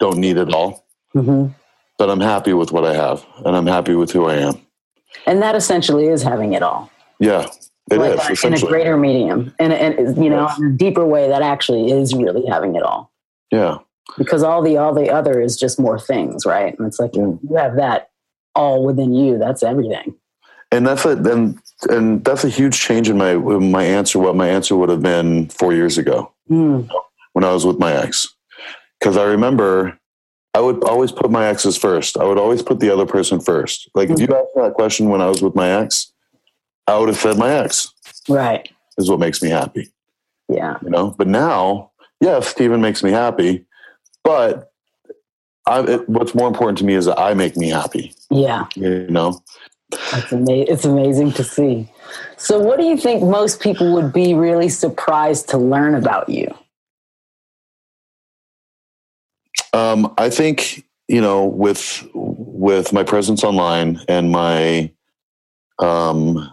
don't 0.00 0.18
need 0.18 0.36
it 0.36 0.52
all, 0.52 0.86
hmm 1.12 1.46
but 1.96 2.10
I'm 2.10 2.20
happy 2.20 2.52
with 2.52 2.72
what 2.72 2.84
I 2.84 2.92
have, 2.94 3.24
and 3.44 3.54
I'm 3.56 3.66
happy 3.66 3.94
with 3.94 4.10
who 4.10 4.24
I 4.26 4.34
am. 4.34 4.54
And 5.26 5.40
that 5.42 5.54
essentially 5.54 6.06
is 6.06 6.22
having 6.22 6.52
it 6.52 6.62
all. 6.62 6.90
Yeah, 7.20 7.46
it 7.90 8.00
is 8.00 8.18
Like, 8.18 8.44
in 8.44 8.54
a 8.54 8.58
greater 8.60 8.96
medium, 8.96 9.54
and 9.58 9.72
and 9.72 10.16
you 10.22 10.30
know, 10.30 10.48
in 10.58 10.66
a 10.66 10.70
deeper 10.72 11.04
way, 11.06 11.28
that 11.28 11.42
actually 11.42 11.90
is 11.90 12.14
really 12.14 12.44
having 12.46 12.74
it 12.76 12.82
all. 12.82 13.10
yeah, 13.50 13.78
Because 14.18 14.42
all 14.42 14.62
the 14.62 14.76
all 14.76 14.92
the 14.94 15.10
other 15.10 15.40
is 15.40 15.56
just 15.56 15.78
more 15.80 15.98
things, 15.98 16.44
right? 16.44 16.76
And 16.78 16.86
it's 16.86 16.98
like 16.98 17.14
Yeah. 17.14 17.22
you 17.48 17.56
have 17.56 17.76
that 17.76 18.10
all 18.54 18.84
within 18.84 19.14
you. 19.14 19.38
That's 19.38 19.62
everything. 19.62 20.14
and 20.72 20.86
that's 20.86 21.04
a 21.04 21.10
and 21.10 21.58
and 21.88 22.24
that's 22.24 22.44
a 22.44 22.48
huge 22.48 22.78
change 22.80 23.08
in 23.08 23.16
my 23.16 23.34
my 23.36 23.84
answer. 23.84 24.18
What 24.18 24.34
my 24.36 24.48
answer 24.48 24.76
would 24.76 24.88
have 24.88 25.02
been 25.02 25.48
four 25.48 25.72
years 25.72 25.96
ago 25.98 26.32
Mm, 26.50 26.88
when 27.32 27.44
I 27.44 27.52
was 27.52 27.64
with 27.64 27.78
my 27.78 27.92
ex, 27.92 28.28
because 28.98 29.16
I 29.16 29.24
remember 29.24 29.98
I 30.54 30.60
would 30.60 30.84
always 30.84 31.10
put 31.10 31.30
my 31.30 31.46
exes 31.46 31.76
first. 31.76 32.16
I 32.16 32.24
would 32.24 32.38
always 32.38 32.62
put 32.62 32.78
the 32.78 32.90
other 32.90 33.06
person 33.06 33.40
first. 33.40 33.90
Like 33.94 34.08
if 34.08 34.20
you 34.20 34.26
hmm. 34.26 34.34
asked 34.34 34.56
me 34.56 34.62
that 34.62 34.74
question 34.74 35.08
when 35.08 35.20
I 35.20 35.28
was 35.28 35.42
with 35.42 35.54
my 35.54 35.68
ex, 35.68 36.12
I 36.86 36.96
would 36.98 37.08
have 37.08 37.18
said 37.18 37.36
my 37.36 37.50
ex 37.50 37.92
right. 38.28 38.68
is 38.96 39.10
what 39.10 39.18
makes 39.18 39.42
me 39.42 39.48
happy. 39.48 39.90
Yeah. 40.48 40.76
You 40.82 40.90
know, 40.90 41.14
but 41.16 41.26
now, 41.26 41.90
yes, 42.20 42.48
Steven 42.48 42.80
makes 42.80 43.02
me 43.02 43.10
happy, 43.10 43.64
but 44.22 44.70
I, 45.66 45.80
it, 45.80 46.08
what's 46.08 46.34
more 46.34 46.46
important 46.46 46.78
to 46.78 46.84
me 46.84 46.94
is 46.94 47.06
that 47.06 47.18
I 47.18 47.34
make 47.34 47.56
me 47.56 47.70
happy. 47.70 48.14
Yeah. 48.30 48.66
You 48.74 49.06
know, 49.08 49.42
That's 50.12 50.32
ama- 50.32 50.52
it's 50.52 50.84
amazing 50.84 51.32
to 51.32 51.44
see. 51.44 51.88
So, 52.36 52.60
what 52.60 52.78
do 52.78 52.84
you 52.84 52.96
think 52.96 53.22
most 53.22 53.60
people 53.60 53.92
would 53.94 54.12
be 54.12 54.34
really 54.34 54.68
surprised 54.68 55.48
to 55.50 55.58
learn 55.58 55.94
about 55.94 56.28
you? 56.28 56.54
Um, 59.74 60.14
I 60.18 60.30
think 60.30 60.84
you 61.08 61.20
know 61.20 61.44
with 61.44 62.06
with 62.14 62.92
my 62.92 63.02
presence 63.02 63.44
online 63.44 64.00
and 64.08 64.30
my 64.30 64.90
um, 65.78 66.50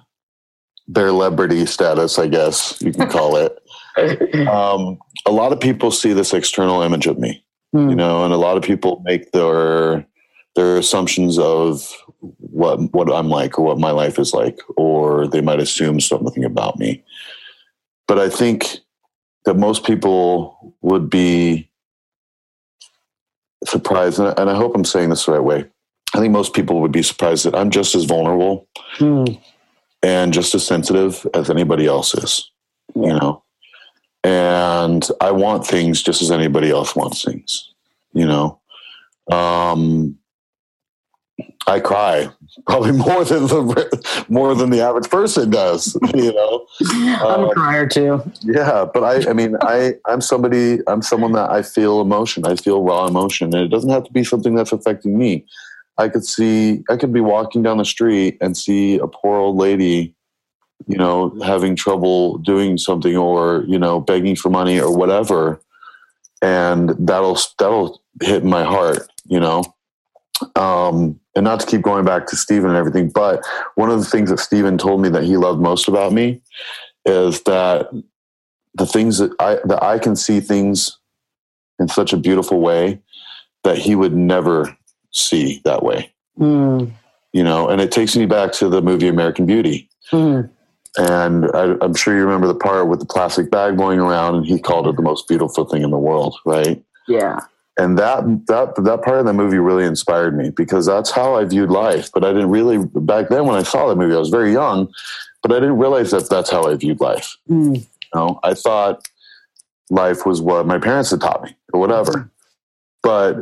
celebrity 0.96 1.66
status, 1.66 2.20
I 2.20 2.28
guess 2.28 2.82
you 2.82 2.92
can 2.92 3.10
call 3.18 3.36
it. 3.38 3.58
um, 4.48 4.98
a 5.26 5.32
lot 5.32 5.52
of 5.54 5.60
people 5.60 5.92
see 5.92 6.14
this 6.14 6.34
external 6.34 6.82
image 6.82 7.08
of 7.08 7.20
me, 7.20 7.44
Hmm. 7.74 7.90
you 7.90 7.96
know, 7.96 8.24
and 8.26 8.34
a 8.34 8.38
lot 8.38 8.58
of 8.58 8.64
people 8.64 9.02
make 9.06 9.32
their 9.32 10.06
their 10.56 10.78
assumptions 10.78 11.40
of 11.40 11.88
what 12.20 12.92
what 12.94 13.14
I'm 13.14 13.30
like 13.30 13.58
or 13.58 13.64
what 13.66 13.80
my 13.80 13.92
life 13.92 14.20
is 14.20 14.34
like, 14.34 14.60
or 14.76 15.28
they 15.28 15.42
might 15.42 15.62
assume 15.62 16.00
something 16.02 16.44
about 16.44 16.80
me. 16.80 17.04
But 18.08 18.20
I 18.20 18.30
think 18.30 18.80
that 19.46 19.56
most 19.56 19.86
people 19.86 20.76
would 20.82 21.10
be 21.10 21.71
surprised, 23.66 24.20
and 24.20 24.30
I- 24.30 24.34
and 24.42 24.50
I 24.50 24.56
hope 24.56 24.76
I'm 24.76 24.86
saying 24.86 25.10
this 25.10 25.26
the 25.26 25.34
right 25.34 25.44
way. 25.44 25.66
I 26.14 26.20
think 26.20 26.32
most 26.32 26.54
people 26.54 26.82
would 26.82 26.92
be 26.92 27.04
surprised 27.04 27.46
that 27.46 27.56
I'm 27.56 27.70
just 27.70 27.96
as 27.96 28.04
vulnerable 28.06 28.68
Hmm. 28.98 29.26
and 30.04 30.34
just 30.34 30.54
as 30.56 30.66
sensitive 30.66 31.26
as 31.34 31.50
anybody 31.50 31.86
else 31.86 32.14
is, 32.16 32.50
you 32.96 33.08
know. 33.14 33.44
And 34.24 35.08
I 35.22 35.32
want 35.32 35.66
things 35.66 36.04
just 36.04 36.22
as 36.22 36.32
anybody 36.32 36.70
else 36.70 36.96
wants 36.96 37.24
things, 37.24 37.72
you 38.14 38.26
know. 38.26 38.60
Um, 39.32 40.18
I 41.68 41.80
cry 41.80 42.30
probably 42.68 42.92
more 43.08 43.24
than 43.24 43.48
the 43.48 44.26
more 44.30 44.56
than 44.56 44.70
the 44.72 44.82
average 44.82 45.10
person 45.10 45.50
does, 45.50 45.98
you 46.16 46.34
know. 46.34 46.66
I'm 46.82 47.42
a 47.44 47.48
Um, 47.48 47.50
crier 47.52 47.88
too. 47.88 48.22
yeah, 48.42 48.86
but 48.94 49.04
I, 49.04 49.30
I 49.30 49.34
mean, 49.34 49.56
I, 49.62 49.94
I'm 50.08 50.22
somebody, 50.22 50.80
I'm 50.88 51.02
someone 51.02 51.32
that 51.34 51.50
I 51.52 51.62
feel 51.62 52.02
emotion. 52.02 52.46
I 52.46 52.56
feel 52.56 52.84
raw 52.84 53.08
emotion, 53.08 53.54
and 53.56 53.64
it 53.64 53.70
doesn't 53.70 53.90
have 53.90 54.04
to 54.06 54.12
be 54.12 54.24
something 54.24 54.56
that's 54.56 54.72
affecting 54.72 55.18
me. 55.18 55.46
I 55.98 56.10
could 56.10 56.26
see, 56.26 56.84
I 56.90 56.98
could 56.98 57.14
be 57.14 57.22
walking 57.22 57.62
down 57.64 57.78
the 57.78 57.86
street 57.86 58.38
and 58.42 58.58
see 58.58 58.98
a 58.98 59.08
poor 59.08 59.38
old 59.38 59.58
lady, 59.58 60.16
you 60.88 60.98
know, 60.98 61.38
having 61.44 61.76
trouble 61.76 62.38
doing 62.40 62.78
something, 62.78 63.16
or 63.16 63.64
you 63.68 63.78
know, 63.80 64.00
begging 64.02 64.36
for 64.36 64.50
money 64.50 64.80
or 64.80 64.96
whatever, 64.96 65.62
and 66.42 66.90
that'll 67.00 67.38
that'll 67.60 68.02
hit 68.22 68.44
my 68.44 68.64
heart, 68.64 69.08
you 69.28 69.40
know. 69.40 69.64
Um, 70.56 71.20
and 71.36 71.44
not 71.44 71.60
to 71.62 71.66
keep 71.66 71.82
going 71.82 72.06
back 72.06 72.28
to 72.28 72.36
Stephen 72.36 72.70
and 72.70 72.78
everything, 72.78 73.10
but 73.10 73.44
one 73.76 73.90
of 73.90 74.00
the 74.00 74.06
things 74.06 74.30
that 74.30 74.40
Stephen 74.40 74.78
told 74.78 75.02
me 75.02 75.10
that 75.10 75.24
he 75.24 75.38
loved 75.38 75.62
most 75.62 75.88
about 75.88 76.14
me 76.14 76.42
is 77.06 77.42
that 77.44 77.90
the 78.76 78.86
things 78.86 79.18
that 79.18 79.32
I 79.40 79.60
that 79.66 79.84
I 79.84 80.00
can 80.00 80.16
see 80.16 80.40
things 80.40 80.98
in 81.80 81.88
such 81.88 82.14
a 82.14 82.18
beautiful 82.18 82.60
way 82.60 83.00
that 83.64 83.78
he 83.78 83.96
would 83.96 84.16
never 84.16 84.78
see 85.12 85.62
that 85.66 85.84
way. 85.84 86.12
Hmm. 86.38 86.86
You 87.34 87.44
know, 87.44 87.70
and 87.70 87.82
it 87.82 87.92
takes 87.92 88.16
me 88.16 88.26
back 88.26 88.52
to 88.54 88.70
the 88.70 88.82
movie 88.82 89.08
American 89.08 89.46
Beauty. 89.46 89.90
Hmm. 90.10 90.42
And 90.98 91.46
I, 91.54 91.76
I'm 91.82 91.96
sure 91.96 92.16
you 92.16 92.24
remember 92.24 92.48
the 92.48 92.56
part 92.56 92.90
with 92.90 93.00
the 93.00 93.06
plastic 93.06 93.50
bag 93.50 93.78
blowing 93.78 94.00
around, 94.00 94.36
and 94.36 94.46
he 94.46 94.60
called 94.60 94.88
it 94.88 94.98
the 94.98 95.02
most 95.02 95.28
beautiful 95.28 95.64
thing 95.66 95.84
in 95.84 95.92
the 95.92 95.98
world, 95.98 96.36
right? 96.46 96.84
Yeah. 97.08 97.40
And 97.78 97.98
that 97.98 98.24
that 98.48 98.76
that 98.84 99.02
part 99.02 99.20
of 99.20 99.26
the 99.26 99.34
movie 99.34 99.58
really 99.58 99.86
inspired 99.86 100.38
me 100.38 100.50
because 100.50 100.86
that's 100.86 101.10
how 101.10 101.36
I 101.36 101.46
viewed 101.46 101.70
life. 101.70 102.10
But 102.14 102.24
I 102.26 102.34
didn't 102.34 102.50
really 102.50 102.86
back 102.86 103.30
then 103.30 103.46
when 103.46 103.56
I 103.58 103.64
saw 103.64 103.88
that 103.88 103.96
movie, 103.96 104.14
I 104.14 104.20
was 104.20 104.30
very 104.30 104.52
young, 104.52 104.92
but 105.42 105.52
I 105.52 105.56
didn't 105.56 105.78
realize 105.78 106.12
that 106.12 106.30
that's 106.30 106.50
how 106.50 106.64
I 106.64 106.76
viewed 106.76 107.00
life. 107.00 107.38
Hmm. 107.48 107.76
You 107.76 107.86
know, 108.14 108.40
I 108.44 108.54
thought 108.54 109.08
life 109.90 110.26
was 110.26 110.42
what 110.42 110.66
my 110.66 110.80
parents 110.80 111.12
had 111.12 111.22
taught 111.22 111.44
me 111.44 111.56
or 111.74 111.80
whatever. 111.80 112.30
But 113.04 113.38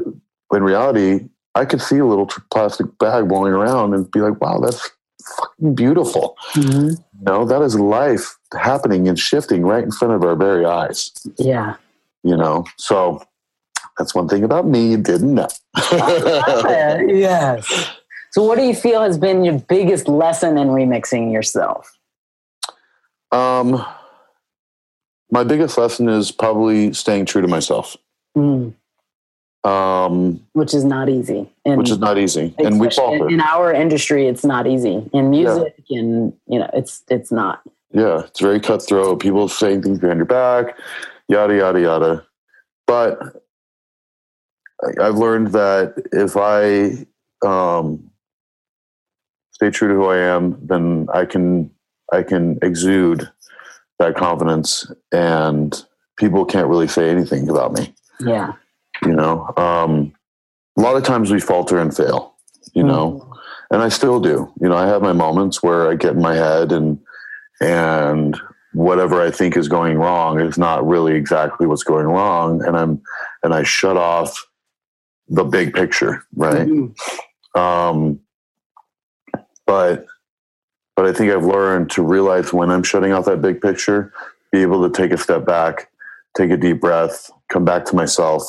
in 0.53 0.63
reality, 0.63 1.27
I 1.55 1.65
could 1.65 1.81
see 1.81 1.97
a 1.97 2.05
little 2.05 2.27
plastic 2.51 2.97
bag 2.99 3.27
blowing 3.27 3.53
around 3.53 3.93
and 3.93 4.09
be 4.11 4.21
like, 4.21 4.39
wow, 4.39 4.59
that's 4.59 4.89
fucking 5.37 5.75
beautiful. 5.75 6.37
Mhm. 6.53 6.91
You 6.91 7.23
know, 7.25 7.45
that 7.45 7.61
is 7.61 7.77
life 7.79 8.37
happening 8.57 9.07
and 9.07 9.17
shifting 9.19 9.63
right 9.63 9.83
in 9.83 9.91
front 9.91 10.13
of 10.13 10.23
our 10.23 10.35
very 10.35 10.65
eyes, 10.65 11.11
Yeah. 11.37 11.75
you 12.23 12.37
know? 12.37 12.65
So 12.77 13.21
that's 13.99 14.15
one 14.15 14.27
thing 14.27 14.43
about 14.43 14.65
me 14.65 14.91
you 14.91 14.97
didn't 14.97 15.35
know. 15.35 15.47
yes. 17.07 17.91
So, 18.31 18.43
what 18.43 18.57
do 18.57 18.63
you 18.63 18.73
feel 18.73 19.01
has 19.01 19.17
been 19.17 19.43
your 19.43 19.59
biggest 19.59 20.07
lesson 20.07 20.57
in 20.57 20.69
remixing 20.69 21.31
yourself? 21.31 21.95
um, 23.31 23.85
my 25.31 25.43
biggest 25.43 25.77
lesson 25.77 26.09
is 26.09 26.31
probably 26.31 26.91
staying 26.93 27.25
true 27.27 27.41
to 27.43 27.47
myself, 27.47 27.95
Hmm. 28.35 28.69
um, 29.63 30.39
Which 30.53 30.73
is 30.73 30.83
not 30.83 31.09
easy. 31.09 31.47
And 31.65 31.77
which 31.77 31.91
is 31.91 31.99
not 31.99 32.17
easy. 32.17 32.55
And 32.57 32.79
we 32.79 32.89
fall 32.89 33.27
in, 33.27 33.33
in 33.35 33.41
our 33.41 33.71
industry, 33.71 34.27
it's 34.27 34.43
not 34.43 34.65
easy. 34.65 35.07
In 35.13 35.29
music, 35.29 35.75
and 35.91 36.33
you 36.47 36.57
know, 36.57 36.69
it's 36.73 37.03
it's 37.09 37.31
not. 37.31 37.61
Yeah, 37.91 38.21
it's 38.21 38.39
very 38.39 38.59
cutthroat. 38.59 39.19
People 39.19 39.47
saying 39.49 39.83
things 39.83 39.99
behind 39.99 40.17
your 40.17 40.25
back, 40.25 40.75
yada 41.27 41.55
yada 41.55 41.79
yada. 41.81 42.25
But 42.87 43.43
I've 44.99 45.17
learned 45.17 45.51
that 45.51 45.93
if 46.11 46.37
I 46.37 47.05
um, 47.45 48.11
stay 49.51 49.69
true 49.69 49.89
to 49.89 49.93
who 49.93 50.05
I 50.05 50.17
am, 50.17 50.57
then 50.65 51.07
I 51.13 51.25
can 51.25 51.71
I 52.11 52.23
can 52.23 52.57
exude 52.61 53.29
that 53.99 54.15
confidence, 54.15 54.89
and 55.11 55.85
people 56.17 56.45
can't 56.45 56.67
really 56.67 56.87
say 56.87 57.09
anything 57.09 57.49
about 57.49 57.73
me. 57.73 57.93
Yeah. 58.19 58.53
You 59.05 59.13
know, 59.13 59.53
um, 59.57 60.13
a 60.77 60.81
lot 60.81 60.95
of 60.95 61.03
times 61.03 61.31
we 61.31 61.39
falter 61.39 61.79
and 61.79 61.95
fail. 61.95 62.35
You 62.73 62.83
know, 62.83 63.33
and 63.71 63.81
I 63.81 63.89
still 63.89 64.19
do. 64.19 64.51
You 64.61 64.69
know, 64.69 64.75
I 64.75 64.87
have 64.87 65.01
my 65.01 65.13
moments 65.13 65.63
where 65.63 65.89
I 65.89 65.95
get 65.95 66.13
in 66.13 66.21
my 66.21 66.35
head 66.35 66.71
and 66.71 66.99
and 67.61 68.39
whatever 68.73 69.21
I 69.21 69.31
think 69.31 69.57
is 69.57 69.67
going 69.67 69.97
wrong 69.97 70.39
is 70.39 70.57
not 70.57 70.87
really 70.87 71.15
exactly 71.15 71.67
what's 71.67 71.83
going 71.83 72.05
wrong, 72.05 72.63
and 72.63 72.77
I'm 72.77 73.01
and 73.43 73.53
I 73.53 73.63
shut 73.63 73.97
off 73.97 74.45
the 75.29 75.43
big 75.43 75.73
picture, 75.73 76.23
right? 76.35 76.67
Mhm. 76.67 76.95
Um, 77.57 78.19
but 79.65 80.05
but 80.95 81.05
I 81.05 81.13
think 81.13 81.31
I've 81.31 81.45
learned 81.45 81.89
to 81.91 82.03
realize 82.03 82.51
when 82.51 82.69
I'm 82.69 82.83
shutting 82.83 83.13
off 83.13 83.25
that 83.25 83.41
big 83.41 83.61
picture, 83.61 84.11
be 84.51 84.61
able 84.61 84.87
to 84.89 85.01
take 85.01 85.11
a 85.13 85.17
step 85.17 85.45
back, 85.45 85.89
take 86.35 86.51
a 86.51 86.57
deep 86.57 86.81
breath, 86.81 87.31
come 87.49 87.63
back 87.63 87.85
to 87.85 87.95
myself, 87.95 88.43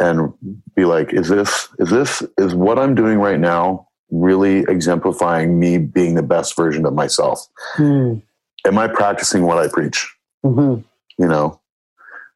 and 0.00 0.32
be 0.76 0.84
like, 0.84 1.12
is 1.12 1.28
this 1.28 1.68
is 1.78 1.90
this 1.90 2.22
is 2.38 2.54
what 2.54 2.78
I'm 2.78 2.94
doing 2.94 3.18
right 3.18 3.40
now 3.40 3.88
really 4.10 4.60
exemplifying 4.68 5.58
me 5.58 5.78
being 5.78 6.14
the 6.14 6.22
best 6.22 6.54
version 6.56 6.86
of 6.86 6.94
myself? 6.94 7.46
Hmm. 7.74 8.16
Am 8.64 8.78
I 8.78 8.86
practicing 8.86 9.42
what 9.42 9.58
I 9.58 9.68
preach? 9.68 10.08
Mhm. 10.44 10.84
You 11.18 11.26
know. 11.26 11.58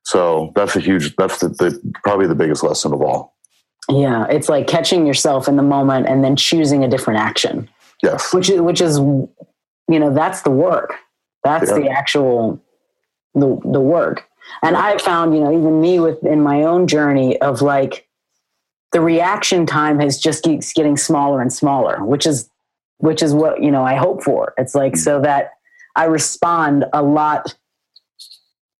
So 0.02 0.52
that's 0.54 0.74
a 0.76 0.80
huge. 0.80 1.14
That's 1.16 1.38
the, 1.38 1.48
the 1.48 1.92
probably 2.02 2.26
the 2.26 2.34
biggest 2.34 2.62
lesson 2.64 2.92
of 2.92 3.02
all. 3.02 3.35
Yeah, 3.90 4.26
it's 4.28 4.48
like 4.48 4.66
catching 4.66 5.06
yourself 5.06 5.48
in 5.48 5.56
the 5.56 5.62
moment 5.62 6.06
and 6.08 6.24
then 6.24 6.36
choosing 6.36 6.82
a 6.82 6.88
different 6.88 7.20
action, 7.20 7.68
Yes. 8.02 8.32
which 8.34 8.50
is 8.50 8.60
which 8.60 8.80
is 8.80 8.98
you 8.98 9.28
know 9.88 10.12
that's 10.12 10.42
the 10.42 10.50
work. 10.50 10.94
That's 11.44 11.70
Yeah. 11.70 11.78
the 11.78 11.88
actual 11.88 12.60
the 13.34 13.60
the 13.64 13.80
work. 13.80 14.24
And 14.62 14.76
I 14.76 14.98
found 14.98 15.34
you 15.34 15.40
know 15.40 15.52
even 15.56 15.80
me 15.80 16.00
within 16.00 16.42
my 16.42 16.64
own 16.64 16.86
journey 16.86 17.40
of 17.40 17.62
like 17.62 18.08
the 18.92 19.00
reaction 19.00 19.66
time 19.66 20.00
has 20.00 20.18
just 20.18 20.42
keeps 20.42 20.72
getting 20.72 20.96
smaller 20.96 21.40
and 21.40 21.52
smaller, 21.52 22.04
which 22.04 22.26
is 22.26 22.50
which 22.98 23.22
is 23.22 23.34
what 23.34 23.62
you 23.62 23.70
know 23.70 23.84
I 23.84 23.94
hope 23.94 24.22
for. 24.22 24.52
It's 24.58 24.74
like 24.74 24.96
so 24.96 25.14
mm-hmm. 25.14 25.24
that 25.24 25.52
I 25.94 26.04
respond 26.04 26.86
a 26.92 27.02
lot 27.02 27.54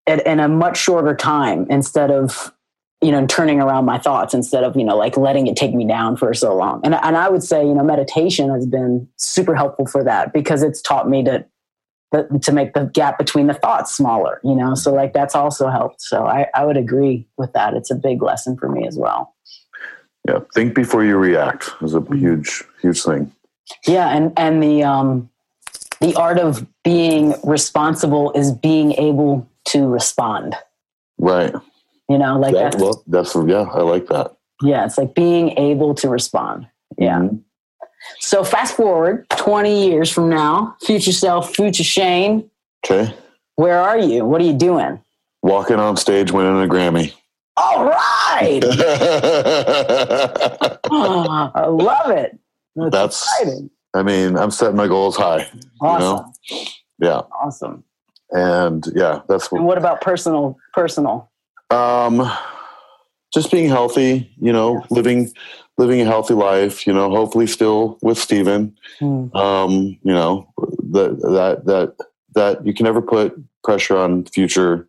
at, 0.05 0.25
in 0.25 0.39
a 0.39 0.47
much 0.47 0.77
shorter 0.77 1.15
time 1.15 1.67
instead 1.69 2.11
of 2.11 2.53
you 3.01 3.11
know 3.11 3.25
turning 3.27 3.61
around 3.61 3.85
my 3.85 3.97
thoughts 3.99 4.33
instead 4.33 4.63
of 4.63 4.75
you 4.75 4.83
know 4.83 4.97
like 4.97 5.17
letting 5.17 5.47
it 5.47 5.55
take 5.55 5.73
me 5.73 5.85
down 5.85 6.17
for 6.17 6.33
so 6.33 6.55
long 6.55 6.81
and, 6.83 6.95
and 6.95 7.15
i 7.17 7.29
would 7.29 7.43
say 7.43 7.65
you 7.65 7.73
know 7.73 7.83
meditation 7.83 8.49
has 8.49 8.65
been 8.65 9.07
super 9.17 9.55
helpful 9.55 9.85
for 9.85 10.03
that 10.03 10.33
because 10.33 10.63
it's 10.63 10.81
taught 10.81 11.07
me 11.09 11.23
to 11.23 11.45
to 12.41 12.51
make 12.53 12.73
the 12.73 12.85
gap 12.93 13.17
between 13.17 13.47
the 13.47 13.53
thoughts 13.53 13.93
smaller 13.93 14.39
you 14.43 14.55
know 14.55 14.73
so 14.73 14.93
like 14.93 15.13
that's 15.13 15.35
also 15.35 15.69
helped 15.69 16.01
so 16.01 16.25
I, 16.25 16.47
I 16.55 16.65
would 16.65 16.77
agree 16.77 17.27
with 17.37 17.51
that 17.53 17.73
it's 17.73 17.91
a 17.91 17.95
big 17.95 18.21
lesson 18.23 18.57
for 18.57 18.69
me 18.69 18.87
as 18.87 18.97
well 18.97 19.35
Yeah. 20.27 20.39
Think 20.55 20.73
before 20.73 21.03
you 21.03 21.17
react 21.17 21.69
is 21.81 21.93
a 21.93 22.01
huge 22.15 22.63
huge 22.81 23.03
thing. 23.03 23.31
yeah 23.85 24.07
and 24.09 24.31
and 24.37 24.63
the 24.63 24.83
um 24.83 25.29
the 25.99 26.15
art 26.15 26.39
of 26.39 26.65
being 26.83 27.35
responsible 27.43 28.31
is 28.33 28.51
being 28.53 28.93
able 28.93 29.47
to 29.65 29.87
respond 29.87 30.55
Right. 31.19 31.53
You 32.09 32.17
know 32.17 32.39
like 32.39 32.53
that, 32.53 32.71
that's 32.73 32.81
well, 32.83 33.03
that's 33.07 33.35
yeah. 33.47 33.63
I 33.73 33.81
like 33.81 34.07
that. 34.07 34.35
yeah 34.61 34.85
it's 34.85 34.97
like 34.97 35.13
being 35.15 35.57
able 35.57 35.93
to 35.95 36.09
respond 36.09 36.67
yeah 36.97 37.19
Mhm. 37.19 37.41
So 38.19 38.43
fast 38.43 38.75
forward 38.77 39.25
20 39.31 39.89
years 39.89 40.09
from 40.09 40.29
now, 40.29 40.75
future 40.85 41.11
self, 41.11 41.53
future 41.53 41.83
Shane, 41.83 42.49
Okay. 42.85 43.13
where 43.55 43.79
are 43.79 43.97
you? 43.97 44.23
What 44.23 44.39
are 44.39 44.45
you 44.45 44.53
doing? 44.53 45.01
Walking 45.41 45.77
on 45.77 45.97
stage, 45.97 46.31
winning 46.31 46.63
a 46.63 46.67
Grammy. 46.67 47.13
All 47.57 47.83
right. 47.85 48.63
Oh, 50.89 51.49
I 51.55 51.65
love 51.65 52.11
it. 52.11 52.37
That's, 52.75 52.91
That's- 52.91 53.21
exciting. 53.41 53.69
I 53.93 54.03
mean, 54.03 54.37
I'm 54.37 54.51
setting 54.51 54.75
my 54.77 54.87
goals 54.87 55.17
high. 55.17 55.49
Awesome. 55.81 56.31
Yeah. 56.99 57.21
Awesome. 57.41 57.83
And 58.31 58.85
yeah, 58.95 59.21
that's 59.27 59.51
what. 59.51 59.57
And 59.59 59.67
what 59.67 59.77
about 59.79 60.01
personal? 60.01 60.57
Personal. 60.73 61.29
Um 61.69 62.29
just 63.33 63.51
being 63.51 63.67
healthy, 63.69 64.31
you 64.39 64.53
know, 64.53 64.83
living 64.89 65.31
living 65.77 66.01
a 66.01 66.05
healthy 66.05 66.33
life, 66.33 66.87
you 66.87 66.93
know, 66.93 67.09
hopefully 67.09 67.45
still 67.45 67.99
with 68.01 68.17
Steven. 68.17 68.75
Hmm. 68.99 69.35
Um, 69.35 69.73
you 70.01 70.13
know, 70.13 70.51
that 70.91 71.19
that 71.21 71.65
that 71.65 71.95
that 72.35 72.65
you 72.65 72.73
can 72.73 72.85
never 72.85 73.01
put 73.01 73.35
pressure 73.63 73.97
on 73.97 74.25
future 74.25 74.87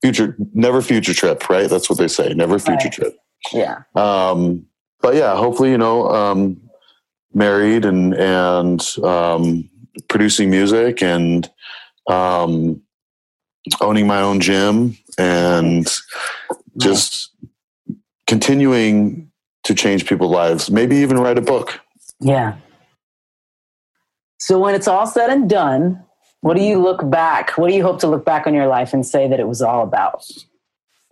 future 0.00 0.36
never 0.54 0.80
future 0.82 1.14
trip, 1.14 1.48
right? 1.50 1.68
That's 1.68 1.90
what 1.90 1.98
they 1.98 2.08
say. 2.08 2.32
Never 2.34 2.58
future 2.58 2.84
Right. 2.84 2.92
trip. 2.92 3.16
Yeah. 3.52 3.82
um, 3.96 4.66
but 5.00 5.16
yeah, 5.16 5.34
hopefully, 5.36 5.70
you 5.70 5.78
know, 5.78 6.08
um, 6.08 6.60
married 7.34 7.84
and 7.84 8.14
and 8.14 8.80
um, 9.02 9.68
producing 10.08 10.48
music 10.50 11.02
and 11.02 11.50
um, 12.06 12.80
owning 13.80 14.06
my 14.06 14.20
own 14.20 14.40
gym 14.40 14.96
and 15.18 15.86
just 16.78 17.30
continuing 18.26 19.30
to 19.64 19.74
change 19.74 20.06
people's 20.06 20.32
lives. 20.32 20.70
Maybe 20.70 20.96
even 20.96 21.18
write 21.18 21.38
a 21.38 21.42
book. 21.42 21.80
Yeah. 22.20 22.56
So 24.38 24.58
when 24.58 24.74
it's 24.74 24.88
all 24.88 25.06
said 25.06 25.30
and 25.30 25.48
done, 25.48 26.02
what 26.40 26.56
do 26.56 26.62
you 26.62 26.78
look 26.80 27.08
back? 27.08 27.52
What 27.56 27.68
do 27.68 27.74
you 27.74 27.82
hope 27.82 28.00
to 28.00 28.08
look 28.08 28.24
back 28.24 28.46
on 28.46 28.54
your 28.54 28.66
life 28.66 28.92
and 28.92 29.06
say 29.06 29.28
that 29.28 29.38
it 29.38 29.46
was 29.46 29.62
all 29.62 29.84
about? 29.84 30.26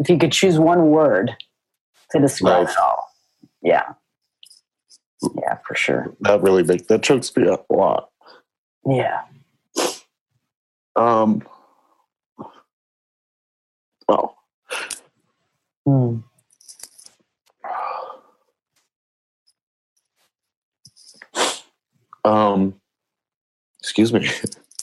If 0.01 0.09
you 0.09 0.19
could 0.19 0.33
choose 0.33 0.59
one 0.59 0.91
word 0.91 1.31
to 2.11 2.21
describe 2.21 2.65
Life. 2.65 2.71
it 2.71 2.79
all. 2.79 3.05
Yeah. 3.63 3.93
Yeah, 5.37 5.59
for 5.67 5.75
sure. 5.75 6.17
That 6.21 6.43
really 6.43 6.63
big. 6.63 6.89
That 6.89 7.03
chokes 7.03 7.35
me 7.37 7.47
up 7.47 7.67
a 7.71 7.75
lot. 7.75 8.11
Yeah. 8.87 9.21
Um, 10.97 11.43
well, 14.11 14.37
Hmm. 15.87 16.19
um, 22.25 22.75
excuse 23.81 24.13
me. 24.13 24.29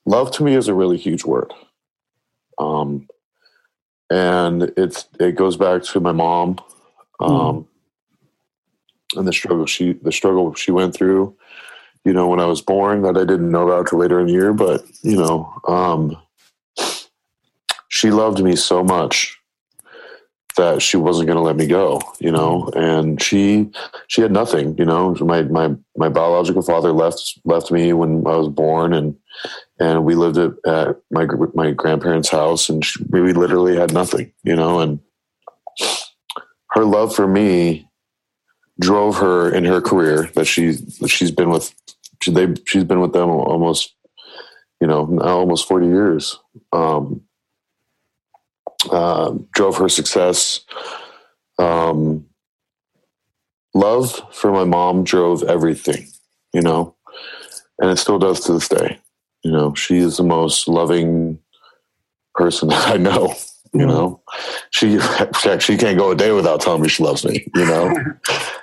love 0.06 0.30
to 0.32 0.44
me 0.44 0.54
is 0.54 0.68
a 0.68 0.74
really 0.74 0.98
huge 0.98 1.24
word. 1.24 1.52
Um, 2.58 3.08
and 4.10 4.72
it's 4.76 5.08
it 5.20 5.36
goes 5.36 5.56
back 5.56 5.82
to 5.84 6.00
my 6.00 6.12
mom, 6.12 6.58
um, 7.20 7.68
and 9.16 9.28
the 9.28 9.32
struggle 9.32 9.66
she 9.66 9.94
the 9.94 10.12
struggle 10.12 10.54
she 10.54 10.72
went 10.72 10.94
through. 10.94 11.36
You 12.04 12.12
know, 12.12 12.28
when 12.28 12.40
I 12.40 12.46
was 12.46 12.60
born, 12.60 13.02
that 13.02 13.16
I 13.16 13.24
didn't 13.24 13.50
know 13.50 13.68
about 13.68 13.88
till 13.88 14.00
later 14.00 14.20
in 14.20 14.26
the 14.26 14.32
year, 14.32 14.52
but 14.52 14.84
you 15.02 15.16
know, 15.16 15.52
um, 15.68 16.16
she 17.88 18.10
loved 18.10 18.42
me 18.42 18.56
so 18.56 18.82
much 18.82 19.38
that 20.56 20.82
she 20.82 20.96
wasn't 20.96 21.26
going 21.26 21.36
to 21.36 21.42
let 21.42 21.56
me 21.56 21.66
go. 21.66 22.00
You 22.18 22.32
know, 22.32 22.68
and 22.74 23.22
she 23.22 23.70
she 24.08 24.20
had 24.20 24.32
nothing. 24.32 24.76
You 24.78 24.84
know, 24.84 25.14
my 25.20 25.42
my 25.42 25.74
my 25.96 26.08
biological 26.08 26.62
father 26.62 26.92
left 26.92 27.38
left 27.44 27.70
me 27.70 27.92
when 27.92 28.26
I 28.26 28.36
was 28.36 28.48
born, 28.48 28.92
and 28.92 29.16
and 29.78 30.04
we 30.04 30.14
lived 30.14 30.38
at, 30.38 30.52
at 30.66 30.96
my 31.10 31.26
my 31.54 31.70
grandparents' 31.70 32.28
house, 32.28 32.68
and 32.68 32.84
she, 32.84 33.02
we 33.10 33.32
literally 33.32 33.76
had 33.76 33.92
nothing. 33.92 34.32
You 34.42 34.56
know, 34.56 34.80
and 34.80 35.00
her 36.70 36.84
love 36.84 37.14
for 37.14 37.26
me 37.28 37.88
drove 38.80 39.16
her 39.18 39.52
in 39.52 39.64
her 39.64 39.80
career 39.80 40.30
that 40.34 40.46
she 40.46 40.72
that 41.00 41.08
she's 41.08 41.30
been 41.30 41.50
with. 41.50 41.74
She, 42.22 42.30
they 42.30 42.54
she's 42.66 42.84
been 42.84 43.00
with 43.00 43.12
them 43.12 43.28
almost, 43.28 43.94
you 44.80 44.86
know, 44.86 45.06
now 45.06 45.38
almost 45.38 45.66
forty 45.66 45.86
years. 45.86 46.38
Um, 46.72 47.22
uh, 48.90 49.34
drove 49.52 49.76
her 49.76 49.88
success. 49.88 50.60
Um, 51.58 52.26
love 53.74 54.20
for 54.32 54.52
my 54.52 54.64
mom 54.64 55.04
drove 55.04 55.42
everything, 55.44 56.08
you 56.52 56.62
know, 56.62 56.94
and 57.78 57.90
it 57.90 57.98
still 57.98 58.18
does 58.18 58.40
to 58.40 58.52
this 58.52 58.68
day. 58.68 58.98
You 59.42 59.52
know, 59.52 59.74
she 59.74 59.98
is 59.98 60.16
the 60.16 60.22
most 60.22 60.68
loving 60.68 61.38
person 62.34 62.68
that 62.70 62.88
I 62.88 62.96
know. 62.96 63.34
You 63.74 63.86
know, 63.86 64.20
she 64.70 64.98
she 65.60 65.76
can't 65.76 65.98
go 65.98 66.10
a 66.10 66.14
day 66.16 66.32
without 66.32 66.60
telling 66.60 66.82
me 66.82 66.88
she 66.88 67.02
loves 67.02 67.24
me. 67.24 67.46
You 67.54 67.64
know, 67.64 67.94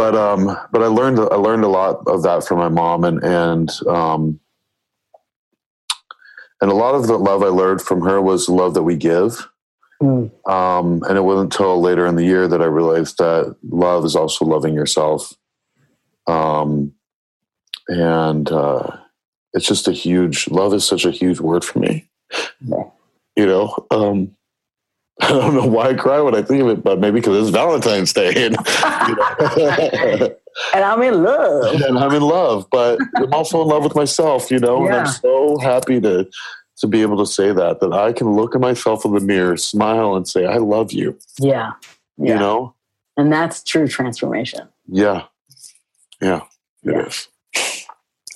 but 0.00 0.16
um, 0.16 0.56
but 0.72 0.82
I 0.82 0.86
learned 0.86 1.18
I 1.18 1.34
learned 1.34 1.62
a 1.62 1.68
lot 1.68 2.04
of 2.06 2.22
that 2.22 2.48
from 2.48 2.56
my 2.56 2.70
mom, 2.70 3.04
and 3.04 3.22
and 3.22 3.70
um, 3.86 4.40
and 6.62 6.70
a 6.70 6.74
lot 6.74 6.94
of 6.94 7.06
the 7.06 7.18
love 7.18 7.42
I 7.42 7.48
learned 7.48 7.82
from 7.82 8.00
her 8.00 8.18
was 8.18 8.48
love 8.48 8.72
that 8.72 8.82
we 8.82 8.96
give. 8.96 9.46
Hmm. 10.00 10.28
Um, 10.50 11.02
and 11.06 11.18
it 11.18 11.20
wasn't 11.20 11.52
until 11.52 11.78
later 11.82 12.06
in 12.06 12.16
the 12.16 12.24
year 12.24 12.48
that 12.48 12.62
I 12.62 12.64
realized 12.64 13.18
that 13.18 13.54
love 13.62 14.06
is 14.06 14.16
also 14.16 14.46
loving 14.46 14.72
yourself. 14.72 15.34
Um, 16.26 16.94
and 17.88 18.50
uh, 18.50 18.96
it's 19.52 19.66
just 19.66 19.86
a 19.86 19.92
huge 19.92 20.48
love 20.48 20.72
is 20.72 20.86
such 20.86 21.04
a 21.04 21.10
huge 21.10 21.40
word 21.40 21.62
for 21.62 21.78
me. 21.78 22.08
Yeah. 22.64 22.84
You 23.36 23.44
know, 23.44 23.86
um, 23.90 24.34
I 25.22 25.28
don't 25.28 25.54
know 25.54 25.66
why 25.66 25.88
I 25.88 25.94
cry 25.94 26.20
when 26.20 26.34
I 26.34 26.42
think 26.42 26.62
of 26.62 26.68
it, 26.68 26.82
but 26.82 26.98
maybe 27.00 27.20
because 27.20 27.36
it's 27.40 27.50
Valentine's 27.54 28.12
Day 28.12 28.46
and, 28.46 28.56
And 30.74 30.84
I'm 30.84 31.02
in 31.02 31.22
love. 31.22 31.80
and 31.80 31.98
I'm 31.98 32.12
in 32.12 32.22
love, 32.22 32.66
but 32.70 32.98
I'm 33.16 33.32
also 33.32 33.62
in 33.62 33.68
love 33.68 33.84
with 33.84 33.94
myself, 33.94 34.50
you 34.50 34.58
know, 34.58 34.84
and 34.86 34.94
I'm 34.94 35.06
so 35.06 35.58
happy 35.58 36.00
to 36.00 36.28
to 36.78 36.86
be 36.86 37.02
able 37.02 37.18
to 37.18 37.26
say 37.30 37.52
that 37.52 37.80
that 37.80 37.92
I 37.92 38.12
can 38.12 38.32
look 38.34 38.54
at 38.54 38.60
myself 38.60 39.04
in 39.04 39.12
the 39.12 39.20
mirror, 39.20 39.56
smile, 39.56 40.14
and 40.16 40.26
say, 40.26 40.46
"I 40.46 40.56
love 40.56 40.92
you." 40.92 41.18
Yeah. 41.38 41.72
Yeah. 42.16 42.34
You 42.34 42.38
know, 42.38 42.74
And 43.16 43.32
that's 43.32 43.62
true 43.62 43.86
transformation. 43.88 44.68
Yeah. 44.88 45.24
Yeah. 46.20 46.40
it 46.84 46.92
Yeah. 46.92 47.06
is. 47.06 47.28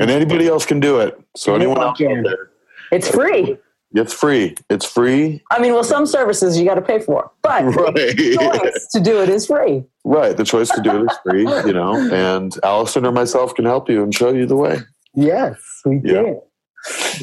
And 0.01 0.11
anybody 0.11 0.47
else 0.49 0.65
can 0.67 0.81
do 0.81 1.01
it. 1.01 1.19
So 1.37 1.55
anyone 1.55 1.77
Anyone 1.79 1.89
else 1.89 1.99
can. 1.99 2.19
out 2.19 2.25
there, 2.25 2.51
It's 2.93 3.09
free. 3.09 3.59
It's 3.95 4.13
free. 4.13 4.57
It's 4.69 4.85
free. 4.85 5.43
I 5.51 5.59
mean, 5.61 5.73
well, 5.73 5.85
some 5.85 6.05
services 6.07 6.59
you 6.59 6.65
got 6.65 6.75
to 6.75 6.83
pay 6.83 6.99
for, 6.99 7.31
but 7.43 7.63
the 7.73 8.37
choice 8.39 8.87
to 8.93 9.01
do 9.01 9.21
it 9.23 9.29
is 9.29 9.47
free. 9.47 9.85
right. 10.05 10.37
The 10.37 10.45
choice 10.45 10.69
to 10.71 10.81
do 10.83 10.97
it 11.05 11.11
is 11.11 11.19
free, 11.25 11.45
you 11.67 11.73
know, 11.73 11.99
and 12.13 12.55
Allison 12.63 13.07
or 13.07 13.13
myself 13.13 13.55
can 13.55 13.65
help 13.65 13.89
you 13.89 14.03
and 14.03 14.15
show 14.15 14.31
you 14.33 14.47
the 14.47 14.57
way. 14.57 14.79
Yes, 15.15 15.57
we 15.85 16.01
Yeah. 16.05 16.23
did. 16.23 16.37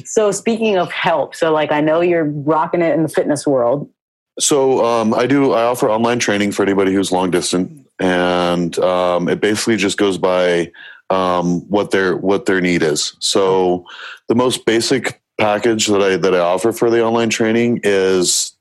So 0.05 0.31
speaking 0.31 0.77
of 0.77 0.91
help, 0.91 1.35
so 1.35 1.51
like 1.51 1.71
I 1.71 1.81
know 1.81 2.01
you're 2.01 2.23
rocking 2.25 2.81
it 2.81 2.95
in 2.95 3.03
the 3.03 3.09
fitness 3.09 3.45
world. 3.45 3.89
So 4.39 4.83
um, 4.83 5.13
I 5.13 5.27
do. 5.27 5.51
I 5.51 5.63
offer 5.65 5.89
online 5.89 6.17
training 6.17 6.53
for 6.53 6.63
anybody 6.63 6.93
who's 6.93 7.11
long 7.11 7.29
distance, 7.29 7.85
and 7.99 8.79
um, 8.79 9.27
it 9.29 9.39
basically 9.41 9.75
just 9.75 9.97
goes 9.99 10.17
by 10.17 10.71
um, 11.11 11.59
what 11.69 11.91
their 11.91 12.15
what 12.17 12.45
their 12.47 12.59
need 12.61 12.81
is. 12.81 13.15
So 13.19 13.85
the 14.29 14.35
most 14.35 14.65
basic 14.65 15.20
package 15.41 15.87
that 15.87 16.01
I 16.01 16.17
that 16.17 16.35
I 16.35 16.39
offer 16.39 16.71
for 16.71 16.89
the 16.89 17.03
online 17.03 17.29
training 17.29 17.81
is 17.83 18.55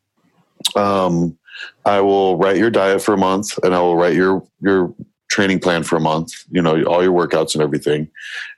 um, 0.76 1.36
I 1.84 2.00
will 2.00 2.36
write 2.36 2.56
your 2.56 2.70
diet 2.70 3.02
for 3.02 3.14
a 3.14 3.18
month, 3.18 3.58
and 3.62 3.74
I 3.74 3.80
will 3.80 3.96
write 3.96 4.14
your 4.14 4.42
your 4.60 4.94
training 5.28 5.60
plan 5.60 5.84
for 5.84 5.96
a 5.96 6.00
month. 6.00 6.32
You 6.50 6.62
know, 6.62 6.82
all 6.84 7.02
your 7.02 7.12
workouts 7.12 7.54
and 7.54 7.62
everything, 7.62 8.08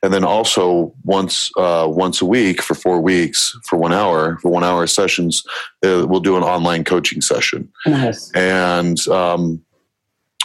and 0.02 0.12
then 0.12 0.24
also 0.24 0.94
once 1.04 1.50
uh, 1.56 1.86
once 1.88 2.22
a 2.22 2.26
week 2.26 2.62
for 2.62 2.74
four 2.74 3.00
weeks 3.00 3.56
for 3.64 3.76
one 3.76 3.92
hour 3.92 4.38
for 4.38 4.50
one 4.50 4.64
hour 4.64 4.86
sessions, 4.86 5.44
uh, 5.84 6.06
we'll 6.08 6.20
do 6.20 6.36
an 6.36 6.42
online 6.42 6.84
coaching 6.84 7.20
session, 7.20 7.70
Nice. 7.86 8.30
and 8.32 9.06
um, 9.08 9.62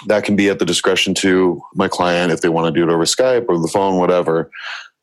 that 0.05 0.23
can 0.23 0.35
be 0.35 0.49
at 0.49 0.59
the 0.59 0.65
discretion 0.65 1.13
to 1.15 1.61
my 1.73 1.87
client 1.87 2.31
if 2.31 2.41
they 2.41 2.49
want 2.49 2.73
to 2.73 2.79
do 2.79 2.87
it 2.87 2.93
over 2.93 3.05
Skype 3.05 3.45
or 3.49 3.59
the 3.59 3.67
phone, 3.67 3.97
whatever. 3.97 4.51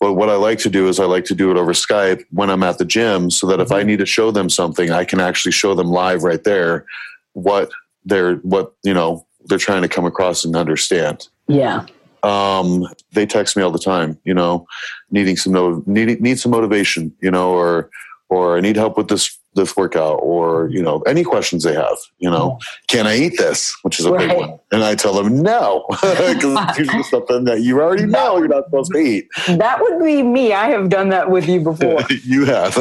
But 0.05 0.17
what 0.17 0.29
I 0.29 0.35
like 0.35 0.59
to 0.59 0.69
do 0.69 0.87
is 0.89 1.01
I 1.01 1.07
like 1.07 1.25
to 1.25 1.35
do 1.35 1.51
it 1.51 1.57
over 1.57 1.73
Skype 1.73 2.27
when 2.31 2.51
I'm 2.51 2.63
at 2.63 2.77
the 2.77 2.85
gym, 2.85 3.31
so 3.31 3.47
that 3.47 3.59
if 3.59 3.73
I 3.73 3.83
need 3.83 4.01
to 4.01 4.05
show 4.05 4.31
them 4.31 4.51
something, 4.51 4.91
I 4.91 5.03
can 5.03 5.19
actually 5.19 5.53
show 5.53 5.75
them 5.75 5.87
live 5.87 6.25
right 6.25 6.45
there 6.45 6.85
what 7.33 7.71
they're 8.05 8.35
what 8.37 8.75
you 8.83 8.93
know 8.93 9.25
they're 9.47 9.57
trying 9.57 9.81
to 9.81 9.89
come 9.89 10.05
across 10.05 10.45
and 10.45 10.55
understand 10.57 11.27
Yeah. 11.49 11.87
um, 12.23 12.87
they 13.15 13.25
text 13.25 13.57
me 13.57 13.63
all 13.63 13.71
the 13.71 13.79
time, 13.79 14.19
you 14.25 14.35
know, 14.35 14.67
needing 15.11 15.39
some 15.39 15.55
no, 15.55 15.83
need, 15.87 16.21
need 16.21 16.39
some 16.39 16.53
motivation, 16.53 17.11
you 17.23 17.31
know, 17.31 17.53
or 17.55 17.89
or 18.35 18.57
I 18.57 18.61
need 18.61 18.76
help 18.76 18.97
with 18.97 19.09
this 19.09 19.39
this 19.55 19.76
workout 19.76 20.18
or 20.20 20.68
you 20.68 20.82
know 20.82 21.01
any 21.03 21.22
questions 21.22 21.62
they 21.62 21.74
have 21.74 21.97
you 22.18 22.28
know 22.28 22.59
can 22.89 23.07
i 23.07 23.14
eat 23.16 23.35
this 23.39 23.72
which 23.82 24.01
is 24.01 24.05
a 24.05 24.11
big 24.11 24.37
one 24.37 24.59
and 24.72 24.82
i 24.82 24.97
tell 24.97 25.12
them 25.14 25.41
no 25.43 25.85
because 25.91 26.43
it's 26.43 26.78
usually 26.85 27.05
something 27.05 27.45
that 27.45 27.61
you 27.62 27.80
already 27.80 28.05
know 28.05 28.37
you're 28.39 28.49
not 28.49 28.64
supposed 28.64 28.91
to 28.93 28.99
eat 28.99 29.28
That 29.47 29.80
would 29.80 30.03
be 30.03 30.24
me. 30.24 30.53
I 30.53 30.66
have 30.70 30.89
done 30.89 31.09
that 31.11 31.30
with 31.30 31.49
you 31.49 31.61
before. 31.61 32.01
you 32.24 32.45
have 32.47 32.74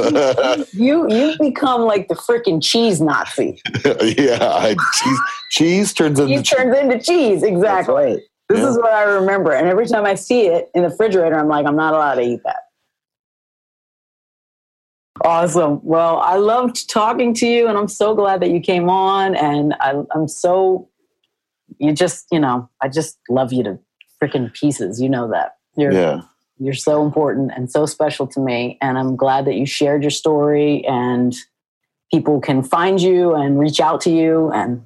you 0.74 1.08
you've 1.12 1.38
become 1.38 1.82
like 1.84 2.08
the 2.08 2.16
freaking 2.16 2.60
cheese 2.60 3.00
Nazi. 3.00 3.62
yeah 3.86 4.40
I, 4.42 4.76
cheese, 4.98 5.20
cheese 5.52 5.94
turns 5.94 6.20
into 6.20 6.38
Cheese 6.42 6.50
turns 6.50 6.76
into 6.76 6.98
cheese. 7.00 7.44
Exactly. 7.44 7.94
right. 7.94 8.20
This 8.50 8.60
Yeah. 8.62 8.70
is 8.72 8.78
what 8.78 8.94
I 8.94 9.04
remember. 9.04 9.52
And 9.52 9.68
every 9.68 9.86
time 9.86 10.06
I 10.06 10.16
see 10.16 10.48
it 10.48 10.70
in 10.74 10.82
the 10.82 10.90
refrigerator, 10.90 11.38
I'm 11.38 11.48
like, 11.48 11.66
I'm 11.68 11.76
not 11.76 11.94
allowed 11.94 12.16
to 12.16 12.22
eat 12.22 12.42
that. 12.46 12.58
Awesome. 15.22 15.80
Well, 15.84 16.18
I 16.20 16.38
loved 16.38 16.90
talking 16.90 17.34
to 17.36 17.48
you, 17.48 17.68
and 17.68 17.78
I'm 17.78 17.88
so 17.88 18.16
glad 18.16 18.42
that 18.42 18.50
you 18.50 18.60
came 18.60 18.90
on. 18.90 19.36
And 19.36 19.76
I, 19.80 20.02
I'm 20.14 20.28
so, 20.28 20.90
you 21.78 21.94
just, 21.94 22.26
you 22.32 22.40
know, 22.40 22.70
I 22.82 22.88
just 22.88 23.20
love 23.30 23.54
you 23.54 23.64
to 23.64 23.80
freaking 24.22 24.52
pieces. 24.54 25.02
You 25.02 25.10
know 25.10 25.30
that. 25.30 25.58
You're, 25.78 25.94
yeah 25.94 26.22
you're 26.60 26.74
so 26.74 27.04
important 27.04 27.52
and 27.56 27.70
so 27.70 27.86
special 27.86 28.28
to 28.28 28.40
me. 28.40 28.78
And 28.82 28.98
I'm 28.98 29.16
glad 29.16 29.46
that 29.46 29.56
you 29.56 29.66
shared 29.66 30.04
your 30.04 30.12
story 30.12 30.86
and 30.86 31.36
people 32.12 32.40
can 32.40 32.64
find 32.64 33.02
you 33.02 33.34
and 33.34 33.60
reach 33.60 33.80
out 33.80 34.02
to 34.02 34.12
you. 34.12 34.52
And 34.52 34.84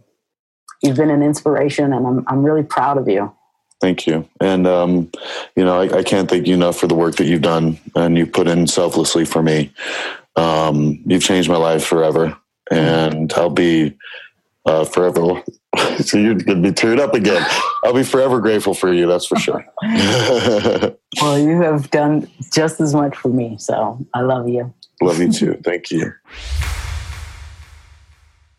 you've 0.82 0.98
been 0.98 1.10
an 1.10 1.22
inspiration, 1.22 1.94
and 1.94 2.08
I'm, 2.08 2.24
I'm 2.28 2.44
really 2.44 2.64
proud 2.64 2.98
of 2.98 3.08
you. 3.08 3.34
Thank 3.80 4.08
you. 4.08 4.28
And, 4.42 4.66
um, 4.66 5.12
you 5.56 5.64
know, 5.64 5.80
I, 5.80 6.00
I 6.00 6.04
can't 6.04 6.30
thank 6.30 6.48
you 6.48 6.56
enough 6.56 6.80
for 6.80 6.88
the 6.88 6.96
work 6.96 7.16
that 7.18 7.26
you've 7.26 7.44
done 7.44 7.80
and 7.96 8.18
you 8.18 8.26
put 8.26 8.48
in 8.48 8.68
selflessly 8.68 9.26
for 9.26 9.44
me. 9.44 9.72
Um, 10.36 11.00
you've 11.06 11.24
changed 11.24 11.50
my 11.50 11.58
life 11.58 11.86
forever 11.86 12.38
and 12.72 13.32
I'll 13.34 13.50
be 13.50 13.96
uh, 14.66 14.86
forever. 14.86 15.44
so 16.00 16.18
you're 16.18 16.36
going 16.36 16.62
to 16.64 16.70
be 16.70 16.72
teared 16.72 17.00
up 17.00 17.14
again. 17.14 17.46
I'll 17.84 17.94
be 17.94 18.04
forever 18.04 18.40
grateful 18.40 18.74
for 18.74 18.92
you. 18.92 19.08
That's 19.08 19.28
for 19.28 19.38
sure. 19.38 19.66
Well, 21.22 21.40
you 21.40 21.62
have 21.62 21.90
done 21.90 22.30
just 22.54 22.80
as 22.80 22.94
much 22.94 23.16
for 23.16 23.30
me. 23.30 23.58
So 23.58 24.06
I 24.14 24.22
love 24.22 24.48
you. 24.48 24.74
Love 25.02 25.20
you 25.20 25.32
too. 25.32 25.60
Thank 25.64 25.90
you. 25.90 26.14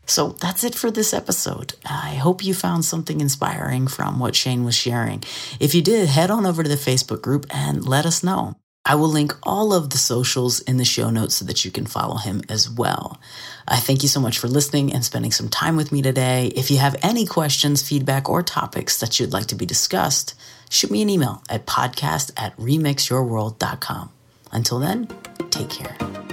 So 0.08 0.30
that's 0.30 0.64
it 0.64 0.74
for 0.74 0.90
this 0.90 1.12
episode. 1.12 1.74
I 1.84 2.14
hope 2.14 2.42
you 2.42 2.54
found 2.54 2.84
something 2.84 3.20
inspiring 3.20 3.86
from 3.86 4.18
what 4.18 4.34
Shane 4.34 4.64
was 4.64 4.74
sharing. 4.74 5.22
If 5.60 5.74
you 5.74 5.82
did, 5.82 6.08
head 6.08 6.30
on 6.30 6.46
over 6.46 6.62
to 6.62 6.68
the 6.68 6.76
Facebook 6.76 7.20
group 7.20 7.46
and 7.50 7.86
let 7.86 8.06
us 8.06 8.24
know. 8.24 8.56
I 8.86 8.94
will 8.94 9.08
link 9.08 9.34
all 9.42 9.74
of 9.74 9.90
the 9.90 9.98
socials 9.98 10.60
in 10.60 10.78
the 10.78 10.84
show 10.84 11.10
notes 11.10 11.36
so 11.36 11.44
that 11.44 11.62
you 11.62 11.70
can 11.70 11.84
follow 11.84 12.16
him 12.16 12.40
as 12.48 12.70
well. 12.70 13.20
I 13.66 13.76
thank 13.76 14.02
you 14.02 14.08
so 14.08 14.18
much 14.18 14.38
for 14.38 14.48
listening 14.48 14.94
and 14.94 15.04
spending 15.04 15.30
some 15.30 15.50
time 15.50 15.76
with 15.76 15.92
me 15.92 16.00
today. 16.00 16.46
If 16.56 16.70
you 16.70 16.78
have 16.78 16.96
any 17.02 17.26
questions, 17.26 17.86
feedback, 17.86 18.30
or 18.30 18.42
topics 18.42 18.98
that 19.00 19.20
you'd 19.20 19.34
like 19.34 19.46
to 19.46 19.54
be 19.54 19.66
discussed, 19.66 20.34
shoot 20.70 20.90
me 20.90 21.02
an 21.02 21.10
email 21.10 21.42
at 21.50 21.66
podcast 21.66 22.32
at 22.38 22.56
remixyourworld.com. 22.56 24.10
Until 24.52 24.78
then, 24.78 25.08
take 25.50 25.68
care. 25.68 26.27